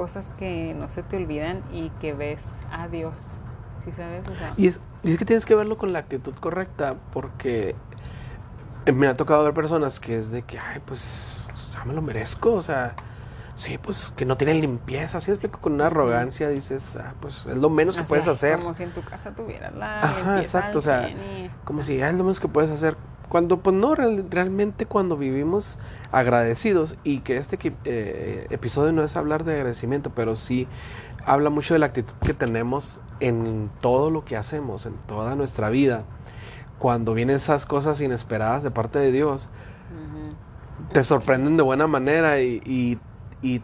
cosas 0.01 0.31
que 0.39 0.73
no 0.75 0.89
se 0.89 1.03
te 1.03 1.19
olvidan 1.19 1.63
y 1.75 1.91
que 2.01 2.15
ves 2.15 2.43
a 2.73 2.89
Dios, 2.89 3.13
¿sí 3.85 3.93
sabes? 3.93 4.23
O 4.27 4.35
sea, 4.35 4.55
Y 4.57 4.69
es, 4.69 4.81
y 5.03 5.13
es 5.13 5.19
que 5.19 5.27
tienes 5.27 5.45
que 5.45 5.55
verlo 5.55 5.77
con 5.77 5.93
la 5.93 5.99
actitud 5.99 6.33
correcta, 6.41 6.95
porque 7.13 7.75
eh, 8.87 8.93
me 8.93 9.07
ha 9.09 9.17
tocado 9.17 9.45
ver 9.45 9.53
personas 9.55 10.01
que 10.01 10.17
es 10.19 10.31
de 10.33 10.43
que, 10.43 10.59
ay, 10.59 10.81
pues, 10.87 11.47
ya 11.75 11.85
me 11.85 11.93
lo 11.93 12.01
merezco, 12.03 12.53
o 12.55 12.63
sea, 12.63 12.95
sí, 13.57 13.77
pues, 13.77 14.11
que 14.17 14.25
no 14.25 14.37
tienen 14.39 14.63
limpieza, 14.63 15.19
así 15.19 15.31
explico, 15.31 15.61
con 15.61 15.75
una 15.75 15.89
arrogancia 15.89 16.49
dices, 16.49 16.97
ah, 16.97 17.13
pues, 17.21 17.45
es 17.47 17.59
lo 17.59 17.69
menos 17.71 17.95
que 17.97 18.05
puedes 18.05 18.27
hacer. 18.27 18.59
Como 18.59 18.73
si 18.75 18.85
en 18.85 18.93
tu 18.93 19.03
casa 19.03 19.33
tuvieras 19.33 19.75
la 19.75 20.01
Ajá, 20.03 20.17
limpieza 20.17 20.39
exacto, 20.41 20.79
o 20.79 20.83
sea, 20.83 21.09
100 21.09 21.23
y- 21.23 21.51
Como 21.65 21.83
si, 21.83 22.01
ah, 22.01 22.09
es 22.09 22.15
lo 22.15 22.25
menos 22.25 22.41
que 22.41 22.49
puedes 22.49 22.71
hacer. 22.71 22.97
Cuando, 23.31 23.59
pues 23.61 23.75
no, 23.77 23.95
real- 23.95 24.27
realmente 24.29 24.85
cuando 24.87 25.17
vivimos 25.17 25.79
agradecidos 26.13 26.97
y 27.05 27.21
que 27.21 27.37
este 27.39 27.59
eh, 27.85 28.47
episodio 28.51 28.93
no 28.93 29.05
es 29.05 29.17
hablar 29.17 29.45
de 29.45 29.55
agradecimiento, 29.55 30.11
pero 30.11 30.35
sí 30.37 30.67
habla 31.25 31.49
mucho 31.49 31.73
de 31.75 31.79
la 31.81 31.87
actitud 31.87 32.13
que 32.25 32.35
tenemos 32.35 33.01
en 33.21 33.71
todo 33.81 34.11
lo 34.11 34.25
que 34.25 34.37
hacemos, 34.37 34.85
en 34.85 34.95
toda 35.07 35.37
nuestra 35.37 35.71
vida. 35.71 36.03
Cuando 36.81 37.15
vienen 37.15 37.37
esas 37.37 37.67
cosas 37.67 38.01
inesperadas 38.01 38.63
de 38.65 38.71
parte 38.73 38.99
de 38.99 39.13
Dios, 39.13 39.49
te 40.93 41.05
sorprenden 41.05 41.57
de 41.57 41.63
buena 41.63 41.87
manera 41.87 42.41
y, 42.41 42.61
y- 42.67 42.99
y 43.43 43.63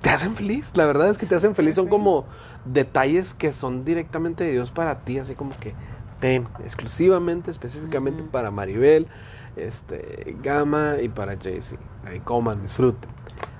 te 0.00 0.10
hacen 0.10 0.34
feliz. 0.36 0.70
La 0.74 0.86
verdad 0.86 1.10
es 1.10 1.18
que 1.18 1.26
te 1.26 1.34
hacen 1.34 1.54
feliz. 1.54 1.74
Son 1.74 1.88
como 1.88 2.24
detalles 2.64 3.34
que 3.34 3.52
son 3.52 3.84
directamente 3.84 4.44
de 4.44 4.52
Dios 4.52 4.70
para 4.70 5.00
ti, 5.00 5.18
así 5.18 5.34
como 5.34 5.50
que 5.58 5.74
ten, 6.20 6.48
exclusivamente, 6.64 7.50
específicamente 7.50 8.24
para 8.24 8.50
Maribel, 8.50 9.06
este, 9.56 10.36
Gama 10.42 10.96
y 11.00 11.08
para 11.08 11.36
Jaycee. 11.36 11.78
Ahí 12.04 12.20
coman, 12.20 12.62
disfruten. 12.62 13.10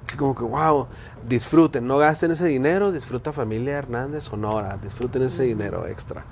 Así 0.06 0.16
como 0.16 0.34
que, 0.34 0.44
wow, 0.44 0.86
disfruten, 1.28 1.86
no 1.86 1.98
gasten 1.98 2.30
ese 2.30 2.46
dinero, 2.46 2.92
disfruta 2.92 3.32
familia 3.32 3.76
Hernández 3.76 4.24
Sonora, 4.24 4.78
disfruten 4.78 5.22
ese 5.22 5.42
dinero 5.42 5.86
extra. 5.86 6.24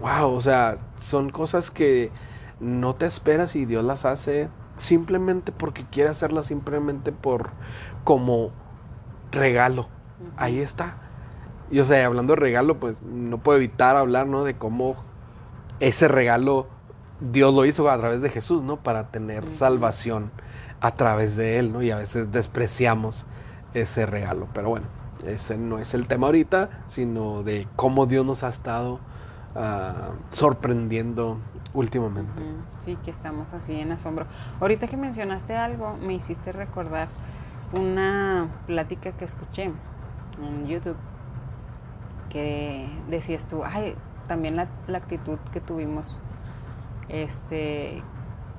Wow, 0.00 0.34
o 0.34 0.40
sea, 0.40 0.78
son 1.00 1.30
cosas 1.30 1.70
que 1.70 2.10
no 2.60 2.94
te 2.94 3.06
esperas 3.06 3.56
y 3.56 3.64
Dios 3.64 3.84
las 3.84 4.04
hace 4.04 4.48
simplemente 4.76 5.50
porque 5.50 5.86
quiere 5.90 6.10
hacerlas, 6.10 6.46
simplemente 6.46 7.10
por 7.10 7.50
como 8.04 8.50
regalo. 9.30 9.88
Ahí 10.36 10.60
está. 10.60 10.98
Y 11.70 11.80
o 11.80 11.84
sea, 11.86 12.04
hablando 12.04 12.34
de 12.34 12.40
regalo, 12.40 12.78
pues 12.78 13.00
no 13.02 13.38
puedo 13.38 13.56
evitar 13.56 13.96
hablar, 13.96 14.26
¿no? 14.26 14.44
De 14.44 14.58
cómo 14.58 14.96
ese 15.82 16.06
regalo 16.06 16.68
Dios 17.20 17.52
lo 17.54 17.64
hizo 17.64 17.90
a 17.90 17.98
través 17.98 18.22
de 18.22 18.30
Jesús, 18.30 18.62
¿no? 18.62 18.76
Para 18.76 19.08
tener 19.08 19.52
salvación 19.52 20.30
a 20.80 20.92
través 20.92 21.36
de 21.36 21.58
Él, 21.58 21.72
¿no? 21.72 21.82
Y 21.82 21.90
a 21.90 21.96
veces 21.96 22.30
despreciamos 22.32 23.26
ese 23.74 24.06
regalo. 24.06 24.48
Pero 24.54 24.68
bueno, 24.70 24.86
ese 25.26 25.58
no 25.58 25.78
es 25.78 25.94
el 25.94 26.06
tema 26.06 26.26
ahorita, 26.26 26.70
sino 26.86 27.42
de 27.42 27.68
cómo 27.76 28.06
Dios 28.06 28.24
nos 28.24 28.44
ha 28.44 28.48
estado 28.48 29.00
ah, 29.56 30.10
sorprendiendo 30.30 31.38
últimamente. 31.74 32.32
Sí, 32.84 32.96
que 33.04 33.10
estamos 33.10 33.52
así 33.52 33.74
en 33.74 33.92
asombro. 33.92 34.26
Ahorita 34.60 34.86
que 34.86 34.96
mencionaste 34.96 35.56
algo, 35.56 35.96
me 35.96 36.14
hiciste 36.14 36.52
recordar 36.52 37.08
una 37.72 38.48
plática 38.66 39.12
que 39.12 39.24
escuché 39.24 39.64
en 39.64 40.66
YouTube 40.66 40.96
que 42.30 42.88
decías 43.08 43.46
tú, 43.46 43.62
ay, 43.64 43.94
también 44.28 44.56
la, 44.56 44.68
la 44.86 44.98
actitud 44.98 45.38
que 45.52 45.60
tuvimos, 45.60 46.18
este, 47.08 48.02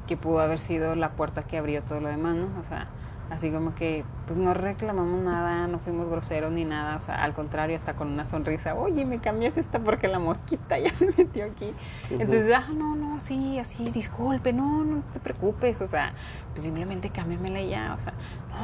que 0.07 0.17
pudo 0.17 0.39
haber 0.39 0.59
sido 0.59 0.95
la 0.95 1.11
puerta 1.11 1.43
que 1.43 1.57
abrió 1.57 1.83
todo 1.83 2.01
lo 2.01 2.09
demás, 2.09 2.35
¿no? 2.35 2.47
O 2.59 2.63
sea, 2.63 2.87
así 3.29 3.51
como 3.51 3.75
que, 3.75 4.05
pues 4.27 4.39
no 4.39 4.53
reclamamos 4.53 5.21
nada, 5.21 5.67
no 5.67 5.79
fuimos 5.79 6.09
groseros 6.09 6.51
ni 6.51 6.63
nada, 6.63 6.95
o 6.95 6.99
sea, 7.01 7.23
al 7.23 7.33
contrario, 7.33 7.75
hasta 7.75 7.93
con 7.93 8.07
una 8.07 8.23
sonrisa, 8.25 8.73
oye, 8.75 9.05
me 9.05 9.19
cambias 9.19 9.57
esta 9.57 9.79
porque 9.79 10.07
la 10.07 10.19
mosquita 10.19 10.79
ya 10.79 10.93
se 10.95 11.07
metió 11.17 11.45
aquí. 11.45 11.73
Entonces, 12.09 12.51
ah, 12.55 12.65
no, 12.73 12.95
no, 12.95 13.19
sí, 13.19 13.59
así, 13.59 13.83
disculpe, 13.91 14.53
no, 14.53 14.85
no 14.85 15.01
te 15.11 15.19
preocupes, 15.19 15.81
o 15.81 15.87
sea, 15.87 16.13
pues 16.51 16.63
simplemente 16.63 17.09
cámbiamela 17.09 17.61
ya, 17.61 17.93
o 17.95 17.99
sea, 17.99 18.13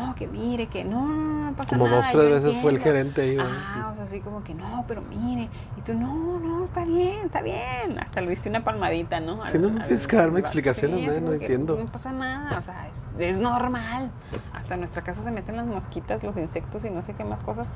no, 0.05 0.15
que 0.15 0.27
mire, 0.27 0.67
que 0.67 0.83
no, 0.85 1.07
no, 1.07 1.45
no 1.49 1.53
pasa 1.57 1.69
Como 1.71 1.87
nada. 1.87 1.97
dos, 2.03 2.11
tres 2.11 2.43
veces 2.43 2.61
fue 2.61 2.71
el 2.71 2.77
entiendo". 2.77 2.83
gerente 2.83 3.21
ahí. 3.21 3.37
Ah, 3.39 3.89
o 3.91 3.95
sea, 3.95 4.05
así 4.05 4.21
como 4.21 4.43
que 4.43 4.53
no, 4.53 4.85
pero 4.87 5.01
mire, 5.01 5.49
y 5.77 5.81
tú, 5.81 5.93
no, 5.93 6.39
no, 6.39 6.63
está 6.63 6.85
bien, 6.85 7.25
está 7.25 7.41
bien, 7.41 7.99
hasta 7.99 8.21
le 8.21 8.29
diste 8.29 8.49
una 8.49 8.63
palmadita, 8.63 9.19
¿no? 9.19 9.45
Sí, 9.47 9.57
no, 9.57 9.69
no 9.71 9.83
tienes 9.83 10.07
que 10.07 10.15
darme 10.15 10.39
explicaciones, 10.39 11.01
¿no? 11.05 11.11
así 11.11 11.19
No 11.19 11.25
como 11.27 11.39
que 11.39 11.45
entiendo. 11.45 11.77
No 11.83 11.91
pasa 11.91 12.11
nada, 12.13 12.57
o 12.57 12.61
sea, 12.61 12.87
es, 12.87 13.05
es 13.17 13.37
normal. 13.37 14.11
Hasta 14.53 14.75
en 14.75 14.81
nuestra 14.81 15.03
casa 15.03 15.23
se 15.23 15.31
las 15.55 15.65
mosquitas, 15.65 16.23
los 16.23 16.35
insectos 16.37 16.83
y 16.85 16.89
no 16.89 17.01
sé 17.01 17.13
qué 17.13 17.23
más 17.23 17.39
cosas. 17.43 17.67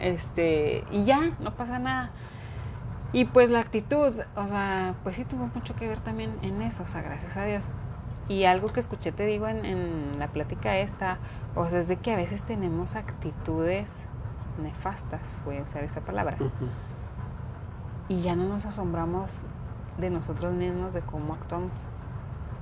Este, 0.00 0.84
y 0.90 1.04
ya, 1.04 1.30
no 1.40 1.52
pasa 1.52 1.78
nada. 1.78 2.10
Y 3.12 3.24
pues 3.24 3.50
la 3.50 3.58
actitud, 3.58 4.14
o 4.36 4.48
sea, 4.48 4.94
pues 5.02 5.16
sí 5.16 5.24
tuvo 5.24 5.50
mucho 5.54 5.74
que 5.74 5.88
ver 5.88 5.98
también 5.98 6.32
en 6.42 6.62
eso, 6.62 6.84
o 6.84 6.86
sea, 6.86 7.02
gracias 7.02 7.36
a 7.36 7.44
Dios. 7.44 7.64
Y 8.28 8.44
algo 8.44 8.68
que 8.68 8.78
escuché, 8.78 9.10
te 9.10 9.26
digo, 9.26 9.48
en, 9.48 9.64
en 9.64 10.18
la 10.20 10.28
plática 10.28 10.76
esta, 10.78 11.18
o 11.56 11.68
sea, 11.68 11.80
es 11.80 11.88
de 11.88 11.96
que 11.96 12.12
a 12.12 12.16
veces 12.16 12.44
tenemos 12.44 12.94
actitudes 12.94 13.90
nefastas, 14.62 15.20
voy 15.44 15.56
a 15.58 15.62
usar 15.62 15.82
esa 15.82 16.00
palabra, 16.00 16.36
Ujú. 16.38 16.68
y 18.08 18.20
ya 18.22 18.36
no 18.36 18.44
nos 18.44 18.64
asombramos 18.66 19.30
de 19.98 20.10
nosotros 20.10 20.52
mismos, 20.54 20.94
de 20.94 21.00
cómo 21.00 21.34
actuamos. 21.34 21.72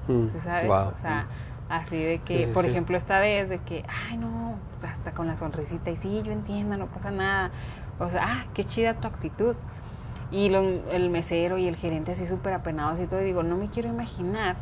Mm, 0.09 0.29
¿sí 0.33 0.41
sabes? 0.41 0.69
wow. 0.69 0.89
O 0.89 0.95
sea, 0.95 1.27
así 1.69 2.03
de 2.03 2.21
que, 2.21 2.47
Sí, 2.47 2.55
sí, 2.55 2.55
por 2.55 2.65
sí. 2.65 2.67
ejemplo, 2.67 2.97
esta 2.97 3.21
vez 3.21 3.49
de 3.49 3.59
que, 3.61 3.85
ay, 3.89 4.17
no, 4.17 4.53
o 4.83 4.87
hasta 4.87 5.13
con 5.13 5.27
la 5.27 5.37
sonrisita, 5.37 5.91
y 5.91 5.97
sí, 5.97 6.23
yo 6.25 6.33
entiendo, 6.33 6.77
no 6.77 6.87
pasa 6.87 7.11
nada. 7.11 7.51
O 7.99 8.11
sea, 8.11 8.23
ah, 8.25 8.47
qué 8.55 8.65
chida 8.65 8.95
tu 8.95 9.09
actitud. 9.09 9.57
Y 10.31 10.51
lo- 10.51 10.61
el 10.91 11.11
mesero 11.11 11.59
y 11.59 11.69
el 11.69 11.77
gerente 11.77 12.13
así 12.13 12.27
súper 12.27 12.53
apenados 12.55 13.01
y 13.01 13.07
todo, 13.07 13.23
y 13.23 13.25
digo, 13.25 13.43
no 13.43 13.57
me 13.57 13.71
quiero 13.71 13.89
imaginar 13.89 14.57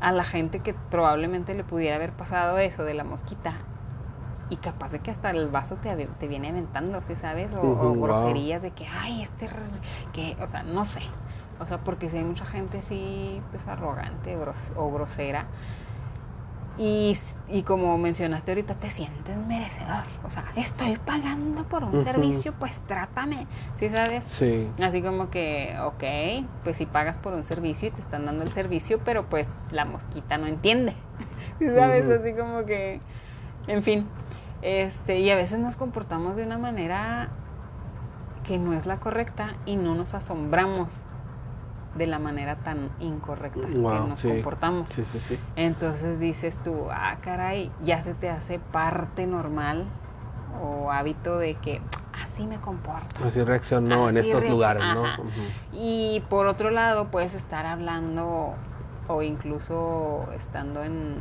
a 0.00 0.12
la 0.12 0.24
gente 0.24 0.60
que 0.60 0.74
probablemente 0.74 1.54
le 1.54 1.64
pudiera 1.64 1.96
haber 1.96 2.12
pasado 2.12 2.58
eso 2.58 2.84
de 2.84 2.94
la 2.94 3.04
mosquita. 3.04 3.54
Y 4.48 4.56
capaz 4.58 4.92
de 4.92 5.00
que 5.00 5.10
hasta 5.10 5.30
el 5.30 5.48
vaso 5.48 5.76
te, 5.76 5.94
te 6.06 6.28
viene 6.28 6.50
aventando, 6.50 7.02
¿sí 7.02 7.16
sabes? 7.16 7.52
O, 7.54 7.62
o 7.62 7.96
wow. 7.96 7.96
groserías 7.96 8.62
de 8.62 8.70
que, 8.70 8.86
ay, 8.86 9.22
este, 9.22 9.48
que, 10.12 10.36
o 10.40 10.46
sea, 10.46 10.62
no 10.62 10.84
sé. 10.84 11.02
O 11.58 11.66
sea, 11.66 11.78
porque 11.78 12.10
si 12.10 12.18
hay 12.18 12.24
mucha 12.24 12.44
gente 12.44 12.78
así, 12.78 13.40
pues 13.50 13.66
arrogante 13.66 14.36
gros- 14.38 14.72
o 14.76 14.90
grosera. 14.92 15.46
Y, 16.78 17.16
y 17.48 17.62
como 17.62 17.96
mencionaste 17.96 18.50
ahorita, 18.50 18.74
te 18.74 18.90
sientes 18.90 19.36
merecedor. 19.46 20.04
O 20.24 20.30
sea, 20.30 20.44
estoy 20.56 20.98
pagando 20.98 21.64
por 21.64 21.84
un 21.84 22.02
servicio, 22.02 22.52
pues 22.58 22.78
trátame. 22.86 23.46
¿Sí 23.78 23.88
sabes? 23.88 24.24
Sí. 24.24 24.70
Así 24.82 25.00
como 25.00 25.30
que, 25.30 25.74
ok, 25.82 26.46
pues 26.64 26.76
si 26.76 26.84
pagas 26.84 27.16
por 27.16 27.32
un 27.32 27.44
servicio 27.44 27.88
y 27.88 27.90
te 27.92 28.02
están 28.02 28.26
dando 28.26 28.44
el 28.44 28.52
servicio, 28.52 29.00
pero 29.04 29.24
pues 29.24 29.48
la 29.70 29.86
mosquita 29.86 30.36
no 30.36 30.46
entiende. 30.46 30.94
¿Sí 31.58 31.66
¿Sabes? 31.74 32.04
Así 32.10 32.34
como 32.34 32.66
que, 32.66 33.00
en 33.68 33.82
fin. 33.82 34.06
Este, 34.60 35.20
y 35.20 35.30
a 35.30 35.36
veces 35.36 35.58
nos 35.58 35.76
comportamos 35.76 36.36
de 36.36 36.42
una 36.42 36.58
manera 36.58 37.30
que 38.44 38.58
no 38.58 38.74
es 38.74 38.86
la 38.86 38.98
correcta 38.98 39.56
y 39.64 39.76
no 39.76 39.94
nos 39.94 40.14
asombramos 40.14 40.88
de 41.96 42.06
la 42.06 42.18
manera 42.18 42.56
tan 42.56 42.90
incorrecta 43.00 43.66
que 43.66 43.78
nos 43.78 44.20
sí. 44.20 44.28
comportamos. 44.28 44.90
Sí, 44.90 45.04
sí, 45.12 45.20
sí. 45.20 45.38
Entonces 45.56 46.18
dices 46.18 46.56
tú, 46.62 46.88
ah, 46.90 47.16
caray, 47.22 47.70
ya 47.82 48.02
se 48.02 48.14
te 48.14 48.30
hace 48.30 48.58
parte 48.58 49.26
normal 49.26 49.86
o 50.62 50.90
hábito 50.90 51.38
de 51.38 51.54
que 51.54 51.80
así 52.22 52.46
me 52.46 52.58
comporto. 52.58 53.24
Así 53.24 53.40
reaccionó 53.40 54.08
en 54.08 54.16
estos 54.18 54.48
lugares, 54.48 54.82
¿no? 54.94 55.04
Y 55.72 56.22
por 56.28 56.46
otro 56.46 56.70
lado, 56.70 57.08
puedes 57.08 57.34
estar 57.34 57.66
hablando 57.66 58.54
o 59.08 59.22
incluso 59.22 60.26
estando 60.36 60.82
en 60.82 61.16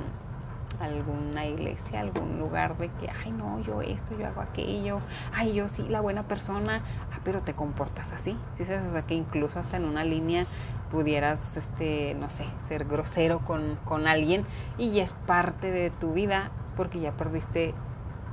alguna 0.79 1.45
iglesia, 1.45 2.01
algún 2.01 2.39
lugar 2.39 2.77
de 2.77 2.89
que, 2.89 3.09
ay, 3.09 3.31
no, 3.31 3.59
yo 3.61 3.81
esto, 3.81 4.17
yo 4.17 4.27
hago 4.27 4.41
aquello, 4.41 5.01
ay, 5.33 5.53
yo 5.53 5.69
sí, 5.69 5.85
la 5.89 6.01
buena 6.01 6.23
persona, 6.23 6.81
ah, 7.11 7.19
pero 7.23 7.41
te 7.41 7.53
comportas 7.53 8.11
así, 8.11 8.37
¿sí 8.57 8.65
sabes? 8.65 8.85
O 8.87 8.91
sea, 8.91 9.03
que 9.03 9.15
incluso 9.15 9.59
hasta 9.59 9.77
en 9.77 9.85
una 9.85 10.03
línea 10.03 10.45
pudieras, 10.91 11.57
este, 11.57 12.15
no 12.15 12.29
sé, 12.29 12.45
ser 12.67 12.85
grosero 12.85 13.39
con, 13.39 13.77
con 13.85 14.07
alguien 14.07 14.45
y 14.77 14.91
ya 14.91 15.03
es 15.03 15.13
parte 15.13 15.71
de 15.71 15.89
tu 15.89 16.13
vida 16.13 16.51
porque 16.75 16.99
ya 16.99 17.11
perdiste 17.11 17.73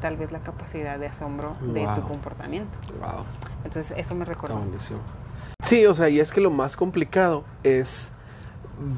tal 0.01 0.17
vez 0.17 0.33
la 0.33 0.41
capacidad 0.41 0.99
de 0.99 1.07
asombro 1.07 1.57
de 1.61 1.87
tu 1.95 2.03
comportamiento. 2.03 2.77
Wow. 3.01 3.25
Entonces, 3.65 3.95
eso 3.97 4.15
me 4.17 4.25
recordó. 4.25 4.61
Sí, 5.63 5.87
o 5.87 5.95
sea, 5.95 6.09
y 6.09 6.19
es 6.19 6.33
que 6.33 6.41
lo 6.41 6.51
más 6.51 6.77
complicado 6.77 7.45
es 7.63 8.13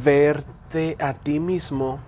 verte 0.02 0.96
a 0.98 1.12
ti 1.12 1.40
mismo 1.40 2.00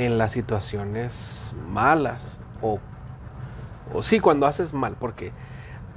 en 0.00 0.16
las 0.16 0.32
situaciones 0.32 1.54
malas 1.68 2.38
o, 2.62 2.78
o 3.92 4.02
sí, 4.02 4.18
cuando 4.18 4.46
haces 4.46 4.72
mal, 4.72 4.96
porque 4.98 5.30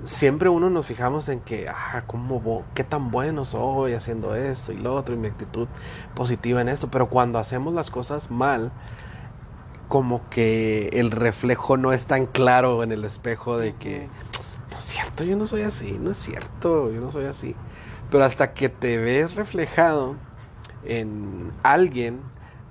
siempre 0.04 0.50
uno 0.50 0.70
nos 0.70 0.86
fijamos 0.86 1.30
en 1.30 1.39
que, 1.39 1.70
ah, 1.70 2.04
cómo, 2.06 2.66
qué 2.74 2.84
tan 2.84 3.12
bueno 3.12 3.46
soy 3.46 3.94
haciendo 3.94 4.36
esto 4.36 4.74
y 4.74 4.78
lo 4.78 4.94
otro 4.94 5.16
y 5.16 5.18
mi 5.18 5.30
actitud 5.30 5.70
positiva 6.16 6.60
en 6.60 6.68
esto, 6.68 6.89
pero 6.89 7.08
cuando 7.08 7.39
hacemos 7.39 7.74
las 7.74 7.89
cosas 7.89 8.30
mal, 8.30 8.74
como 9.88 10.28
que 10.30 10.89
el 10.94 11.10
reflejo 11.12 11.78
no 11.78 11.94
es 11.94 12.06
tan 12.06 12.26
claro 12.26 12.84
en 12.84 12.92
el 12.92 13.06
espejo 13.06 13.58
de 13.58 13.74
que 13.76 14.10
no 14.70 14.78
es 14.80 14.84
cierto, 14.84 15.24
yo 15.24 15.38
no 15.38 15.46
soy 15.46 15.62
así, 15.62 15.98
no 15.98 16.12
es 16.12 16.18
cierto, 16.18 16.92
yo 16.92 17.00
no 17.00 17.10
soy 17.10 17.26
así. 17.26 17.56
Pero 18.12 18.26
hasta 18.26 18.54
que 18.54 18.68
te 18.68 18.98
ves 18.98 19.34
reflejado 19.36 20.16
en 20.84 21.52
alguien, 21.63 22.20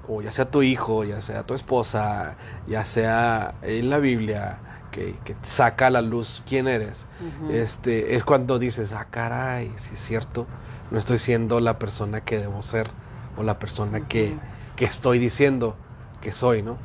o 0.08 0.22
ya 0.22 0.32
sea 0.32 0.50
tu 0.50 0.62
hijo, 0.62 1.04
ya 1.04 1.20
sea 1.22 1.44
tu 1.44 1.54
esposa, 1.54 2.36
ya 2.66 2.84
sea 2.84 3.54
en 3.62 3.90
la 3.90 3.98
Biblia, 3.98 4.58
que, 4.90 5.16
que 5.24 5.34
saca 5.42 5.88
a 5.88 5.90
la 5.90 6.02
luz 6.02 6.42
quién 6.46 6.68
eres, 6.68 7.06
este, 7.50 8.14
es 8.14 8.24
cuando 8.24 8.58
dices, 8.58 8.92
ah, 8.92 9.06
caray, 9.10 9.72
sí 9.78 9.94
es 9.94 10.00
cierto, 10.00 10.46
no 10.90 10.98
estoy 10.98 11.18
siendo 11.18 11.58
la 11.60 11.78
persona 11.78 12.20
que 12.20 12.38
debo 12.38 12.62
ser, 12.62 12.90
o 13.36 13.42
la 13.42 13.58
persona 13.58 14.06
que, 14.06 14.36
que 14.76 14.84
estoy 14.84 15.18
diciendo 15.18 15.74
que 16.20 16.30
soy, 16.30 16.62
¿no? 16.62 16.76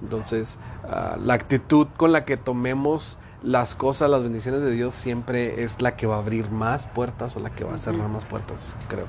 Entonces, 0.00 0.58
ah, 0.84 1.16
la 1.20 1.34
actitud 1.34 1.88
con 1.96 2.12
la 2.12 2.24
que 2.24 2.36
tomemos 2.36 3.18
las 3.42 3.74
cosas, 3.74 4.08
las 4.10 4.22
bendiciones 4.22 4.62
de 4.62 4.70
Dios, 4.70 4.94
siempre 4.94 5.62
es 5.62 5.82
la 5.82 5.96
que 5.96 6.06
va 6.06 6.16
a 6.16 6.18
abrir 6.18 6.50
más 6.50 6.86
puertas 6.86 7.36
o 7.36 7.40
la 7.40 7.50
que 7.50 7.64
va 7.64 7.74
a 7.74 7.78
cerrar 7.78 8.08
más 8.08 8.24
puertas, 8.24 8.76
creo. 8.88 9.06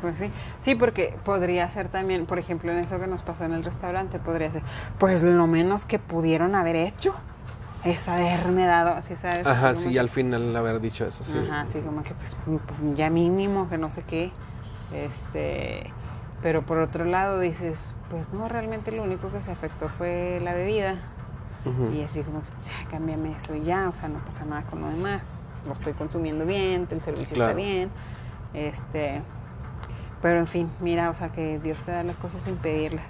Pues 0.00 0.16
sí, 0.18 0.30
sí, 0.60 0.74
porque 0.74 1.16
podría 1.24 1.68
ser 1.68 1.88
también, 1.88 2.26
por 2.26 2.38
ejemplo, 2.38 2.70
en 2.72 2.78
eso 2.78 3.00
que 3.00 3.06
nos 3.06 3.22
pasó 3.22 3.44
en 3.44 3.52
el 3.52 3.64
restaurante, 3.64 4.18
podría 4.18 4.50
ser, 4.50 4.62
pues 4.98 5.22
lo 5.22 5.46
menos 5.46 5.84
que 5.86 5.98
pudieron 5.98 6.54
haber 6.54 6.76
hecho 6.76 7.14
es 7.84 8.08
haberme 8.08 8.64
dado, 8.66 9.00
¿sí 9.02 9.16
sabes? 9.16 9.46
Ajá, 9.46 9.74
sí, 9.74 9.84
como 9.84 10.00
al 10.00 10.08
final 10.08 10.56
haber 10.56 10.80
dicho 10.80 11.04
eso, 11.06 11.24
sí. 11.24 11.32
que- 11.32 11.38
Ajá, 11.40 11.62
así 11.62 11.80
como 11.80 12.02
que 12.02 12.14
pues 12.14 12.36
ya 12.94 13.10
mínimo, 13.10 13.68
que 13.68 13.78
no 13.78 13.90
sé 13.90 14.02
qué. 14.02 14.30
Este, 14.92 15.90
pero 16.42 16.62
por 16.62 16.78
otro 16.78 17.04
lado 17.04 17.40
dices, 17.40 17.92
pues 18.10 18.26
no, 18.32 18.48
realmente 18.48 18.90
lo 18.92 19.02
único 19.02 19.30
que 19.30 19.40
se 19.40 19.50
afectó 19.52 19.88
fue 19.90 20.38
la 20.42 20.54
bebida. 20.54 20.96
Y 21.92 22.02
así 22.02 22.22
como, 22.22 22.40
ya, 22.64 22.88
cámbiame 22.90 23.36
eso 23.36 23.54
y 23.54 23.62
ya, 23.62 23.88
o 23.90 23.94
sea, 23.94 24.08
no 24.08 24.20
pasa 24.20 24.44
nada 24.46 24.62
con 24.62 24.80
lo 24.80 24.88
demás. 24.88 25.36
Lo 25.66 25.74
estoy 25.74 25.92
consumiendo 25.92 26.46
bien, 26.46 26.86
el 26.90 27.02
servicio 27.02 27.34
Claro. 27.34 27.50
está 27.50 27.56
bien. 27.56 27.90
Este, 28.54 29.20
pero 30.22 30.38
en 30.38 30.46
fin, 30.46 30.70
mira, 30.80 31.10
o 31.10 31.14
sea, 31.14 31.30
que 31.30 31.58
Dios 31.58 31.78
te 31.84 31.92
da 31.92 32.02
las 32.02 32.18
cosas 32.18 32.42
sin 32.42 32.56
pedirlas. 32.56 33.06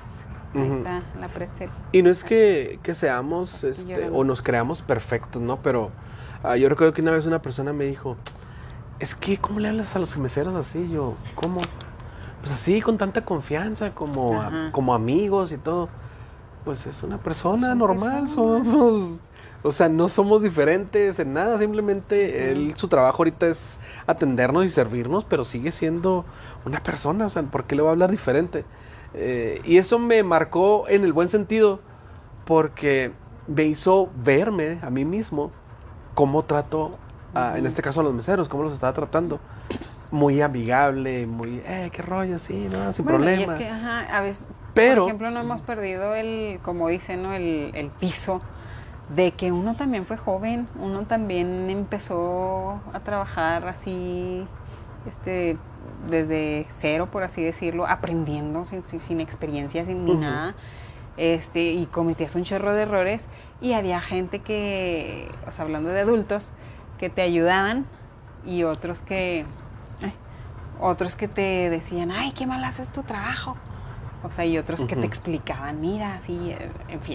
Ahí 0.54 0.70
está 0.70 1.02
la 1.20 1.28
pretzel. 1.28 1.68
Y 1.92 2.02
no 2.02 2.10
es 2.10 2.24
que, 2.24 2.78
que 2.82 2.94
seamos 2.94 3.64
este, 3.64 4.08
o 4.10 4.24
nos 4.24 4.40
creamos 4.42 4.80
perfectos, 4.82 5.42
¿no? 5.42 5.60
Pero 5.62 5.90
ah, 6.42 6.56
yo 6.56 6.68
recuerdo 6.68 6.94
que 6.94 7.02
una 7.02 7.10
vez 7.12 7.26
una 7.26 7.42
persona 7.42 7.72
me 7.72 7.84
dijo, 7.84 8.16
es 8.98 9.14
que, 9.14 9.36
¿cómo 9.36 9.60
le 9.60 9.68
hablas 9.68 9.94
a 9.94 9.98
los 9.98 10.16
meseros 10.16 10.54
así? 10.54 10.88
Yo, 10.90 11.14
¿cómo? 11.34 11.60
Pues 12.40 12.52
así, 12.52 12.80
con 12.80 12.96
tanta 12.96 13.24
confianza, 13.24 13.90
como, 13.94 14.40
a- 14.40 14.70
como 14.72 14.94
amigos 14.94 15.52
y 15.52 15.58
todo. 15.58 15.88
Pues 16.64 16.86
es 16.86 17.02
una 17.02 17.18
persona 17.18 17.68
Son 17.70 17.78
normal, 17.78 18.28
somos... 18.28 19.20
O 19.62 19.72
sea, 19.72 19.88
no 19.88 20.08
somos 20.08 20.40
diferentes 20.42 21.18
en 21.18 21.32
nada, 21.32 21.58
simplemente 21.58 22.50
él, 22.52 22.74
su 22.76 22.86
trabajo 22.86 23.18
ahorita 23.18 23.48
es 23.48 23.80
atendernos 24.06 24.64
y 24.64 24.68
servirnos, 24.68 25.24
pero 25.24 25.42
sigue 25.44 25.72
siendo 25.72 26.24
una 26.64 26.80
persona, 26.80 27.26
o 27.26 27.30
sea, 27.30 27.42
¿por 27.42 27.64
qué 27.64 27.74
le 27.74 27.82
va 27.82 27.88
a 27.88 27.92
hablar 27.92 28.10
diferente? 28.10 28.64
Eh, 29.14 29.60
y 29.64 29.78
eso 29.78 29.98
me 29.98 30.22
marcó 30.22 30.84
en 30.88 31.02
el 31.02 31.12
buen 31.12 31.28
sentido, 31.28 31.80
porque 32.44 33.10
me 33.48 33.64
hizo 33.64 34.08
verme 34.22 34.78
a 34.82 34.90
mí 34.90 35.04
mismo 35.04 35.50
cómo 36.14 36.44
trato, 36.44 36.96
a- 37.34 37.58
en 37.58 37.66
este 37.66 37.82
caso 37.82 38.00
a 38.00 38.04
los 38.04 38.14
meseros, 38.14 38.48
cómo 38.48 38.62
los 38.62 38.72
estaba 38.74 38.92
tratando. 38.92 39.40
Muy 40.10 40.40
amigable, 40.40 41.26
muy, 41.26 41.60
eh, 41.66 41.90
qué 41.92 42.00
rollo, 42.02 42.38
sí, 42.38 42.68
no, 42.70 42.92
sin 42.92 43.04
Bueno, 43.04 43.18
problema. 43.18 43.40
Y 43.52 43.56
es 43.56 43.58
que, 43.62 43.68
ajá, 43.68 44.16
a 44.16 44.20
veces, 44.22 44.44
Pero- 44.72 45.02
por 45.02 45.08
ejemplo, 45.08 45.30
no 45.30 45.40
hemos 45.40 45.60
perdido 45.62 46.14
el, 46.14 46.60
como 46.62 46.88
dicen, 46.88 47.22
¿no? 47.22 47.34
el, 47.34 47.72
el 47.74 47.90
piso 47.90 48.40
de 49.08 49.32
que 49.32 49.52
uno 49.52 49.74
también 49.74 50.04
fue 50.06 50.16
joven, 50.16 50.68
uno 50.78 51.06
también 51.06 51.70
empezó 51.70 52.80
a 52.92 53.00
trabajar 53.00 53.66
así, 53.66 54.46
este, 55.06 55.56
desde 56.08 56.66
cero, 56.68 57.08
por 57.10 57.22
así 57.22 57.42
decirlo, 57.42 57.86
aprendiendo 57.86 58.64
sin, 58.64 58.82
sin, 58.82 59.00
sin 59.00 59.20
experiencia, 59.20 59.84
sin 59.86 60.04
ni 60.04 60.14
nada, 60.14 60.54
este, 61.16 61.72
y 61.72 61.86
cometías 61.86 62.34
un 62.34 62.44
chorro 62.44 62.72
de 62.74 62.82
errores 62.82 63.26
y 63.60 63.72
había 63.72 64.00
gente 64.00 64.40
que, 64.40 65.30
o 65.46 65.50
sea, 65.50 65.64
hablando 65.64 65.88
de 65.90 66.00
adultos, 66.00 66.50
que 66.98 67.08
te 67.08 67.22
ayudaban 67.22 67.86
y 68.44 68.64
otros 68.64 69.02
que, 69.02 69.46
ay, 70.02 70.12
otros 70.80 71.16
que 71.16 71.28
te 71.28 71.70
decían, 71.70 72.10
ay, 72.10 72.32
qué 72.32 72.46
mal 72.46 72.62
haces 72.62 72.90
tu 72.90 73.02
trabajo. 73.02 73.56
O 74.22 74.30
sea, 74.30 74.44
y 74.44 74.58
otros 74.58 74.84
que 74.84 74.96
te 74.96 75.06
explicaban, 75.06 75.80
mira, 75.80 76.14
así, 76.14 76.52
en 76.88 77.00
fin. 77.00 77.14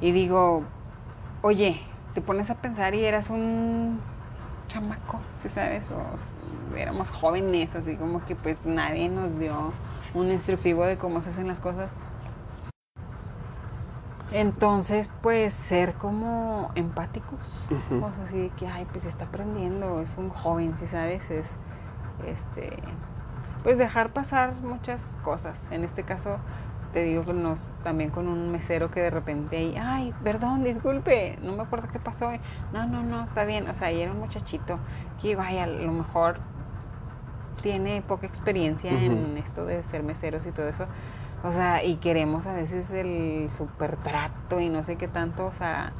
Y 0.00 0.12
digo, 0.12 0.64
oye, 1.42 1.80
te 2.14 2.20
pones 2.20 2.50
a 2.50 2.54
pensar 2.54 2.94
y 2.94 3.04
eras 3.04 3.30
un 3.30 4.00
chamaco, 4.68 5.20
¿sí 5.38 5.48
sabes? 5.48 5.90
O 5.90 6.76
éramos 6.76 7.10
jóvenes, 7.10 7.74
así 7.74 7.96
como 7.96 8.24
que 8.26 8.34
pues 8.34 8.66
nadie 8.66 9.08
nos 9.08 9.38
dio 9.38 9.72
un 10.14 10.30
instructivo 10.30 10.84
de 10.84 10.96
cómo 10.96 11.22
se 11.22 11.30
hacen 11.30 11.48
las 11.48 11.60
cosas. 11.60 11.94
Entonces, 14.32 15.08
pues 15.22 15.52
ser 15.52 15.94
como 15.94 16.70
empáticos, 16.74 17.38
o 18.02 18.12
sea, 18.12 18.24
así 18.24 18.36
de 18.36 18.48
que, 18.58 18.66
ay, 18.66 18.84
pues 18.90 19.04
está 19.04 19.26
aprendiendo, 19.26 20.00
es 20.00 20.16
un 20.18 20.28
joven, 20.28 20.74
¿sí 20.80 20.88
sabes? 20.88 21.22
Es, 21.30 21.46
este, 22.26 22.76
pues 23.62 23.78
dejar 23.78 24.12
pasar 24.12 24.54
muchas 24.54 25.16
cosas. 25.22 25.62
En 25.70 25.84
este 25.84 26.02
caso, 26.02 26.38
te 26.94 27.02
digo, 27.02 27.32
nos, 27.32 27.68
también 27.82 28.10
con 28.10 28.28
un 28.28 28.52
mesero 28.52 28.88
que 28.88 29.00
de 29.00 29.10
repente 29.10 29.56
ahí, 29.56 29.74
ay, 29.76 30.14
perdón, 30.22 30.62
disculpe, 30.62 31.36
no 31.42 31.52
me 31.52 31.64
acuerdo 31.64 31.88
qué 31.88 31.98
pasó. 31.98 32.30
No, 32.72 32.86
no, 32.86 33.02
no, 33.02 33.24
está 33.24 33.44
bien. 33.44 33.68
O 33.68 33.74
sea, 33.74 33.90
y 33.90 34.00
era 34.00 34.12
un 34.12 34.20
muchachito 34.20 34.78
que, 35.20 35.34
vaya, 35.34 35.64
a 35.64 35.66
lo 35.66 35.90
mejor 35.90 36.36
tiene 37.62 38.00
poca 38.02 38.28
experiencia 38.28 38.92
en 38.92 39.36
esto 39.38 39.66
de 39.66 39.82
ser 39.82 40.04
meseros 40.04 40.46
y 40.46 40.52
todo 40.52 40.68
eso. 40.68 40.86
O 41.42 41.50
sea, 41.50 41.82
y 41.82 41.96
queremos 41.96 42.46
a 42.46 42.54
veces 42.54 42.92
el 42.92 43.50
super 43.50 43.96
trato 43.96 44.60
y 44.60 44.68
no 44.68 44.84
sé 44.84 44.94
qué 44.94 45.08
tanto, 45.08 45.46
o 45.46 45.52
sea, 45.52 45.92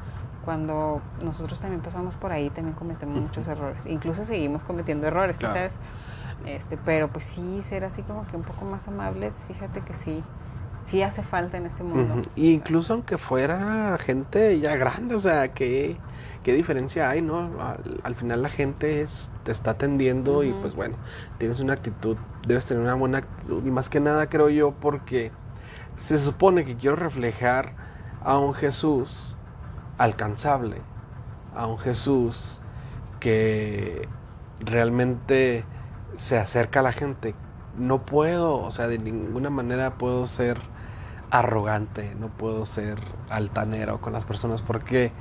cuando 0.45 1.01
nosotros 1.21 1.59
también 1.59 1.81
pasamos 1.81 2.15
por 2.15 2.31
ahí, 2.31 2.49
también 2.51 2.73
cometemos 2.73 3.19
muchos 3.19 3.49
errores. 3.49 3.85
Incluso 3.85 4.23
seguimos 4.23 4.63
cometiendo 4.63 5.07
errores, 5.07 5.35
¿sí 5.35 5.41
Claro. 5.41 5.55
¿sabes? 5.55 5.77
Este, 6.45 6.77
pero 6.77 7.09
pues 7.09 7.25
sí, 7.25 7.61
ser 7.63 7.83
así 7.83 8.01
como 8.03 8.25
que 8.27 8.37
un 8.37 8.43
poco 8.43 8.63
más 8.63 8.87
amables, 8.87 9.35
fíjate 9.47 9.81
que 9.81 9.93
sí, 9.93 10.23
sí 10.85 11.01
hace 11.01 11.23
falta 11.23 11.57
en 11.57 11.65
este 11.65 11.83
mundo. 11.83 12.21
Y 12.35 12.51
incluso 12.51 12.93
aunque 12.93 13.17
fuera 13.17 13.97
gente 13.99 14.59
ya 14.59 14.75
grande, 14.75 15.15
o 15.15 15.19
sea, 15.19 15.53
¿qué, 15.53 15.97
qué 16.43 16.53
diferencia 16.53 17.09
hay, 17.09 17.21
no? 17.21 17.61
Al, 17.61 17.99
al 18.03 18.15
final 18.15 18.41
la 18.41 18.49
gente 18.49 19.01
es, 19.01 19.31
te 19.43 19.51
está 19.51 19.71
atendiendo 19.71 20.43
y 20.43 20.53
pues 20.53 20.75
bueno, 20.75 20.97
tienes 21.37 21.59
una 21.59 21.73
actitud, 21.73 22.17
debes 22.47 22.65
tener 22.65 22.83
una 22.83 22.93
buena 22.95 23.19
actitud 23.19 23.65
y 23.65 23.71
más 23.71 23.89
que 23.89 23.99
nada 23.99 24.29
creo 24.29 24.49
yo 24.49 24.71
porque 24.73 25.31
se 25.95 26.17
supone 26.17 26.65
que 26.65 26.75
quiero 26.75 26.95
reflejar 26.95 27.73
a 28.23 28.37
un 28.37 28.53
Jesús 28.53 29.35
alcanzable, 29.97 30.81
a 31.55 31.67
un 31.67 31.77
Jesús 31.79 32.61
que 33.19 34.07
realmente 34.59 35.65
se 36.13 36.37
acerca 36.37 36.81
a 36.81 36.83
la 36.83 36.91
gente. 36.91 37.35
No 37.77 38.05
puedo, 38.05 38.57
o 38.57 38.71
sea, 38.71 38.87
de 38.87 38.99
ninguna 38.99 39.49
manera 39.49 39.97
puedo 39.97 40.27
ser 40.27 40.59
arrogante, 41.31 42.15
no 42.19 42.29
puedo 42.29 42.65
ser 42.65 42.99
altanero 43.29 43.99
con 44.01 44.13
las 44.13 44.25
personas 44.25 44.61
porque 44.61 45.11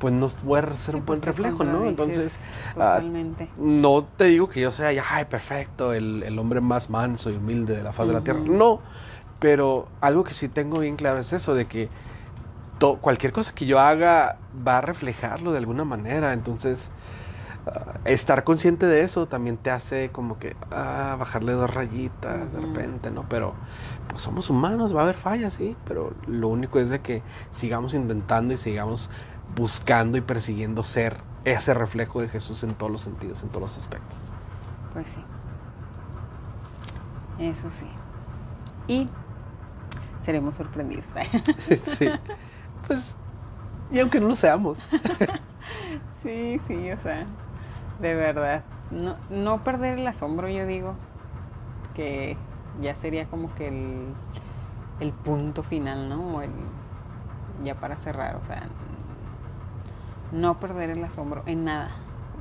pues 0.00 0.14
no 0.14 0.28
voy 0.44 0.60
a 0.60 0.76
ser 0.76 0.94
Sí, 0.94 1.00
un 1.00 1.04
pues, 1.06 1.20
buen 1.20 1.20
te 1.20 1.32
reflejo, 1.32 1.64
¿no? 1.64 1.84
Entonces, 1.88 2.38
ah, 2.78 3.02
no 3.56 4.04
te 4.16 4.24
digo 4.26 4.48
que 4.48 4.60
yo 4.60 4.70
sea 4.72 4.92
ya, 4.92 5.04
ay, 5.08 5.26
perfecto, 5.26 5.92
el, 5.94 6.22
el 6.24 6.38
hombre 6.38 6.60
más 6.60 6.90
manso 6.90 7.30
y 7.30 7.36
humilde 7.36 7.76
de 7.76 7.82
la 7.82 7.92
faz 7.92 8.06
de 8.08 8.12
la 8.14 8.22
tierra. 8.22 8.40
No, 8.46 8.80
pero 9.40 9.88
algo 10.00 10.24
que 10.24 10.34
sí 10.34 10.48
tengo 10.48 10.80
bien 10.80 10.96
claro 10.96 11.20
es 11.20 11.32
eso, 11.32 11.54
de 11.54 11.66
que 11.66 11.90
to- 12.78 12.98
cualquier 13.00 13.32
cosa 13.32 13.54
que 13.54 13.66
yo 13.66 13.80
haga 13.80 14.36
va 14.66 14.78
a 14.78 14.80
reflejarlo 14.80 15.52
de 15.52 15.58
alguna 15.58 15.84
manera. 15.84 16.32
Entonces, 16.32 16.90
estar 18.04 18.44
consciente 18.44 18.86
de 18.86 19.02
eso 19.02 19.26
también 19.26 19.56
te 19.56 19.70
hace 19.70 20.10
como 20.10 20.38
que 20.38 20.56
ah, 20.70 21.16
bajarle 21.18 21.52
dos 21.52 21.72
rayitas 21.72 22.52
de 22.52 22.60
repente, 22.60 23.10
¿no? 23.10 23.24
Pero 23.28 23.54
pues 24.08 24.22
somos 24.22 24.50
humanos, 24.50 24.94
va 24.94 25.00
a 25.00 25.02
haber 25.04 25.16
fallas, 25.16 25.54
sí, 25.54 25.76
pero 25.86 26.12
lo 26.26 26.48
único 26.48 26.80
es 26.80 26.90
de 26.90 27.00
que 27.00 27.22
sigamos 27.50 27.94
intentando 27.94 28.54
y 28.54 28.56
sigamos 28.56 29.10
buscando 29.54 30.18
y 30.18 30.20
persiguiendo 30.20 30.82
ser 30.82 31.18
ese 31.44 31.74
reflejo 31.74 32.20
de 32.20 32.28
Jesús 32.28 32.62
en 32.64 32.74
todos 32.74 32.90
los 32.90 33.02
sentidos, 33.02 33.42
en 33.42 33.48
todos 33.48 33.62
los 33.62 33.78
aspectos. 33.78 34.18
Pues 34.92 35.08
sí. 35.08 35.24
Eso 37.38 37.70
sí. 37.70 37.88
Y 38.88 39.08
seremos 40.18 40.56
sorprendidos. 40.56 41.04
sí. 41.98 42.08
Pues, 42.86 43.16
y 43.90 44.00
aunque 44.00 44.20
no 44.20 44.28
lo 44.28 44.36
seamos. 44.36 44.86
sí, 46.22 46.58
sí, 46.66 46.90
o 46.90 46.98
sea, 46.98 47.26
de 48.02 48.14
verdad. 48.14 48.64
No, 48.90 49.16
no 49.30 49.64
perder 49.64 49.98
el 49.98 50.06
asombro, 50.06 50.48
yo 50.48 50.66
digo, 50.66 50.96
que 51.94 52.38
ya 52.80 52.96
sería 52.96 53.26
como 53.26 53.54
que 53.54 53.68
el, 53.68 54.14
el 55.00 55.12
punto 55.12 55.62
final, 55.62 56.08
¿no? 56.08 56.36
O 56.38 56.42
el, 56.42 56.52
ya 57.62 57.74
para 57.76 57.96
cerrar, 57.98 58.36
o 58.36 58.42
sea, 58.42 58.68
no 60.30 60.58
perder 60.60 60.90
el 60.90 61.04
asombro 61.04 61.42
en 61.46 61.64
nada. 61.64 61.92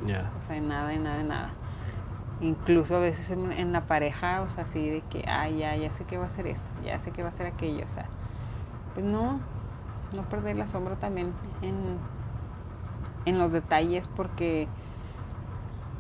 Ya. 0.08 0.32
O 0.38 0.42
sea, 0.42 0.58
en 0.58 0.68
nada, 0.70 0.94
en 0.94 1.04
nada, 1.04 1.22
en 1.22 1.28
nada. 1.28 1.54
Incluso 2.42 2.96
a 2.98 3.00
veces 3.00 3.30
en, 3.32 3.52
en 3.52 3.74
la 3.74 3.88
pareja, 3.88 4.42
o 4.44 4.50
sea, 4.50 4.66
así 4.66 4.90
de 4.90 5.04
que, 5.04 5.26
ay, 5.28 5.60
ya, 5.60 5.78
ya 5.78 5.92
sé 5.92 6.06
que 6.06 6.18
va 6.18 6.26
a 6.28 6.30
ser 6.32 6.48
esto, 6.48 6.72
ya 6.84 7.00
sé 7.00 7.12
que 7.12 7.24
va 7.24 7.30
a 7.30 7.34
ser 7.34 7.48
aquello, 7.48 7.86
o 7.86 7.88
sea, 7.88 8.10
pues 8.94 9.06
no, 9.06 9.42
no 10.14 10.24
perder 10.30 10.56
el 10.58 10.62
asombro 10.64 10.98
también 10.98 11.36
en, 11.62 12.00
en 13.26 13.38
los 13.40 13.52
detalles, 13.52 14.08
porque 14.08 14.70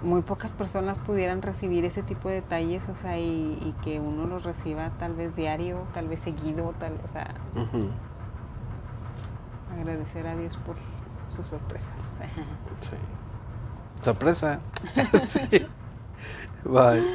muy 0.02 0.22
pocas 0.24 0.52
personas 0.52 0.98
pudieran 1.00 1.42
recibir 1.42 1.86
ese 1.86 2.04
tipo 2.04 2.30
de 2.30 2.36
detalles, 2.36 2.90
o 2.90 2.96
sea, 2.96 3.20
y, 3.20 3.58
y 3.62 3.74
que 3.82 4.00
uno 4.00 4.26
los 4.28 4.44
reciba 4.44 4.92
tal 4.92 5.16
vez 5.16 5.36
diario, 5.36 5.88
tal 5.94 6.08
vez 6.08 6.22
seguido, 6.22 6.74
tal, 6.74 7.00
o 7.04 7.08
sea, 7.08 7.36
agradecer 9.70 10.28
a 10.28 10.36
Dios 10.36 10.58
por 10.58 10.78
sus 11.28 11.48
sorpresas. 11.48 12.20
Sí. 12.82 12.98
Sorpresa. 14.02 14.62
sí. 15.28 15.48
Bye. 16.64 17.06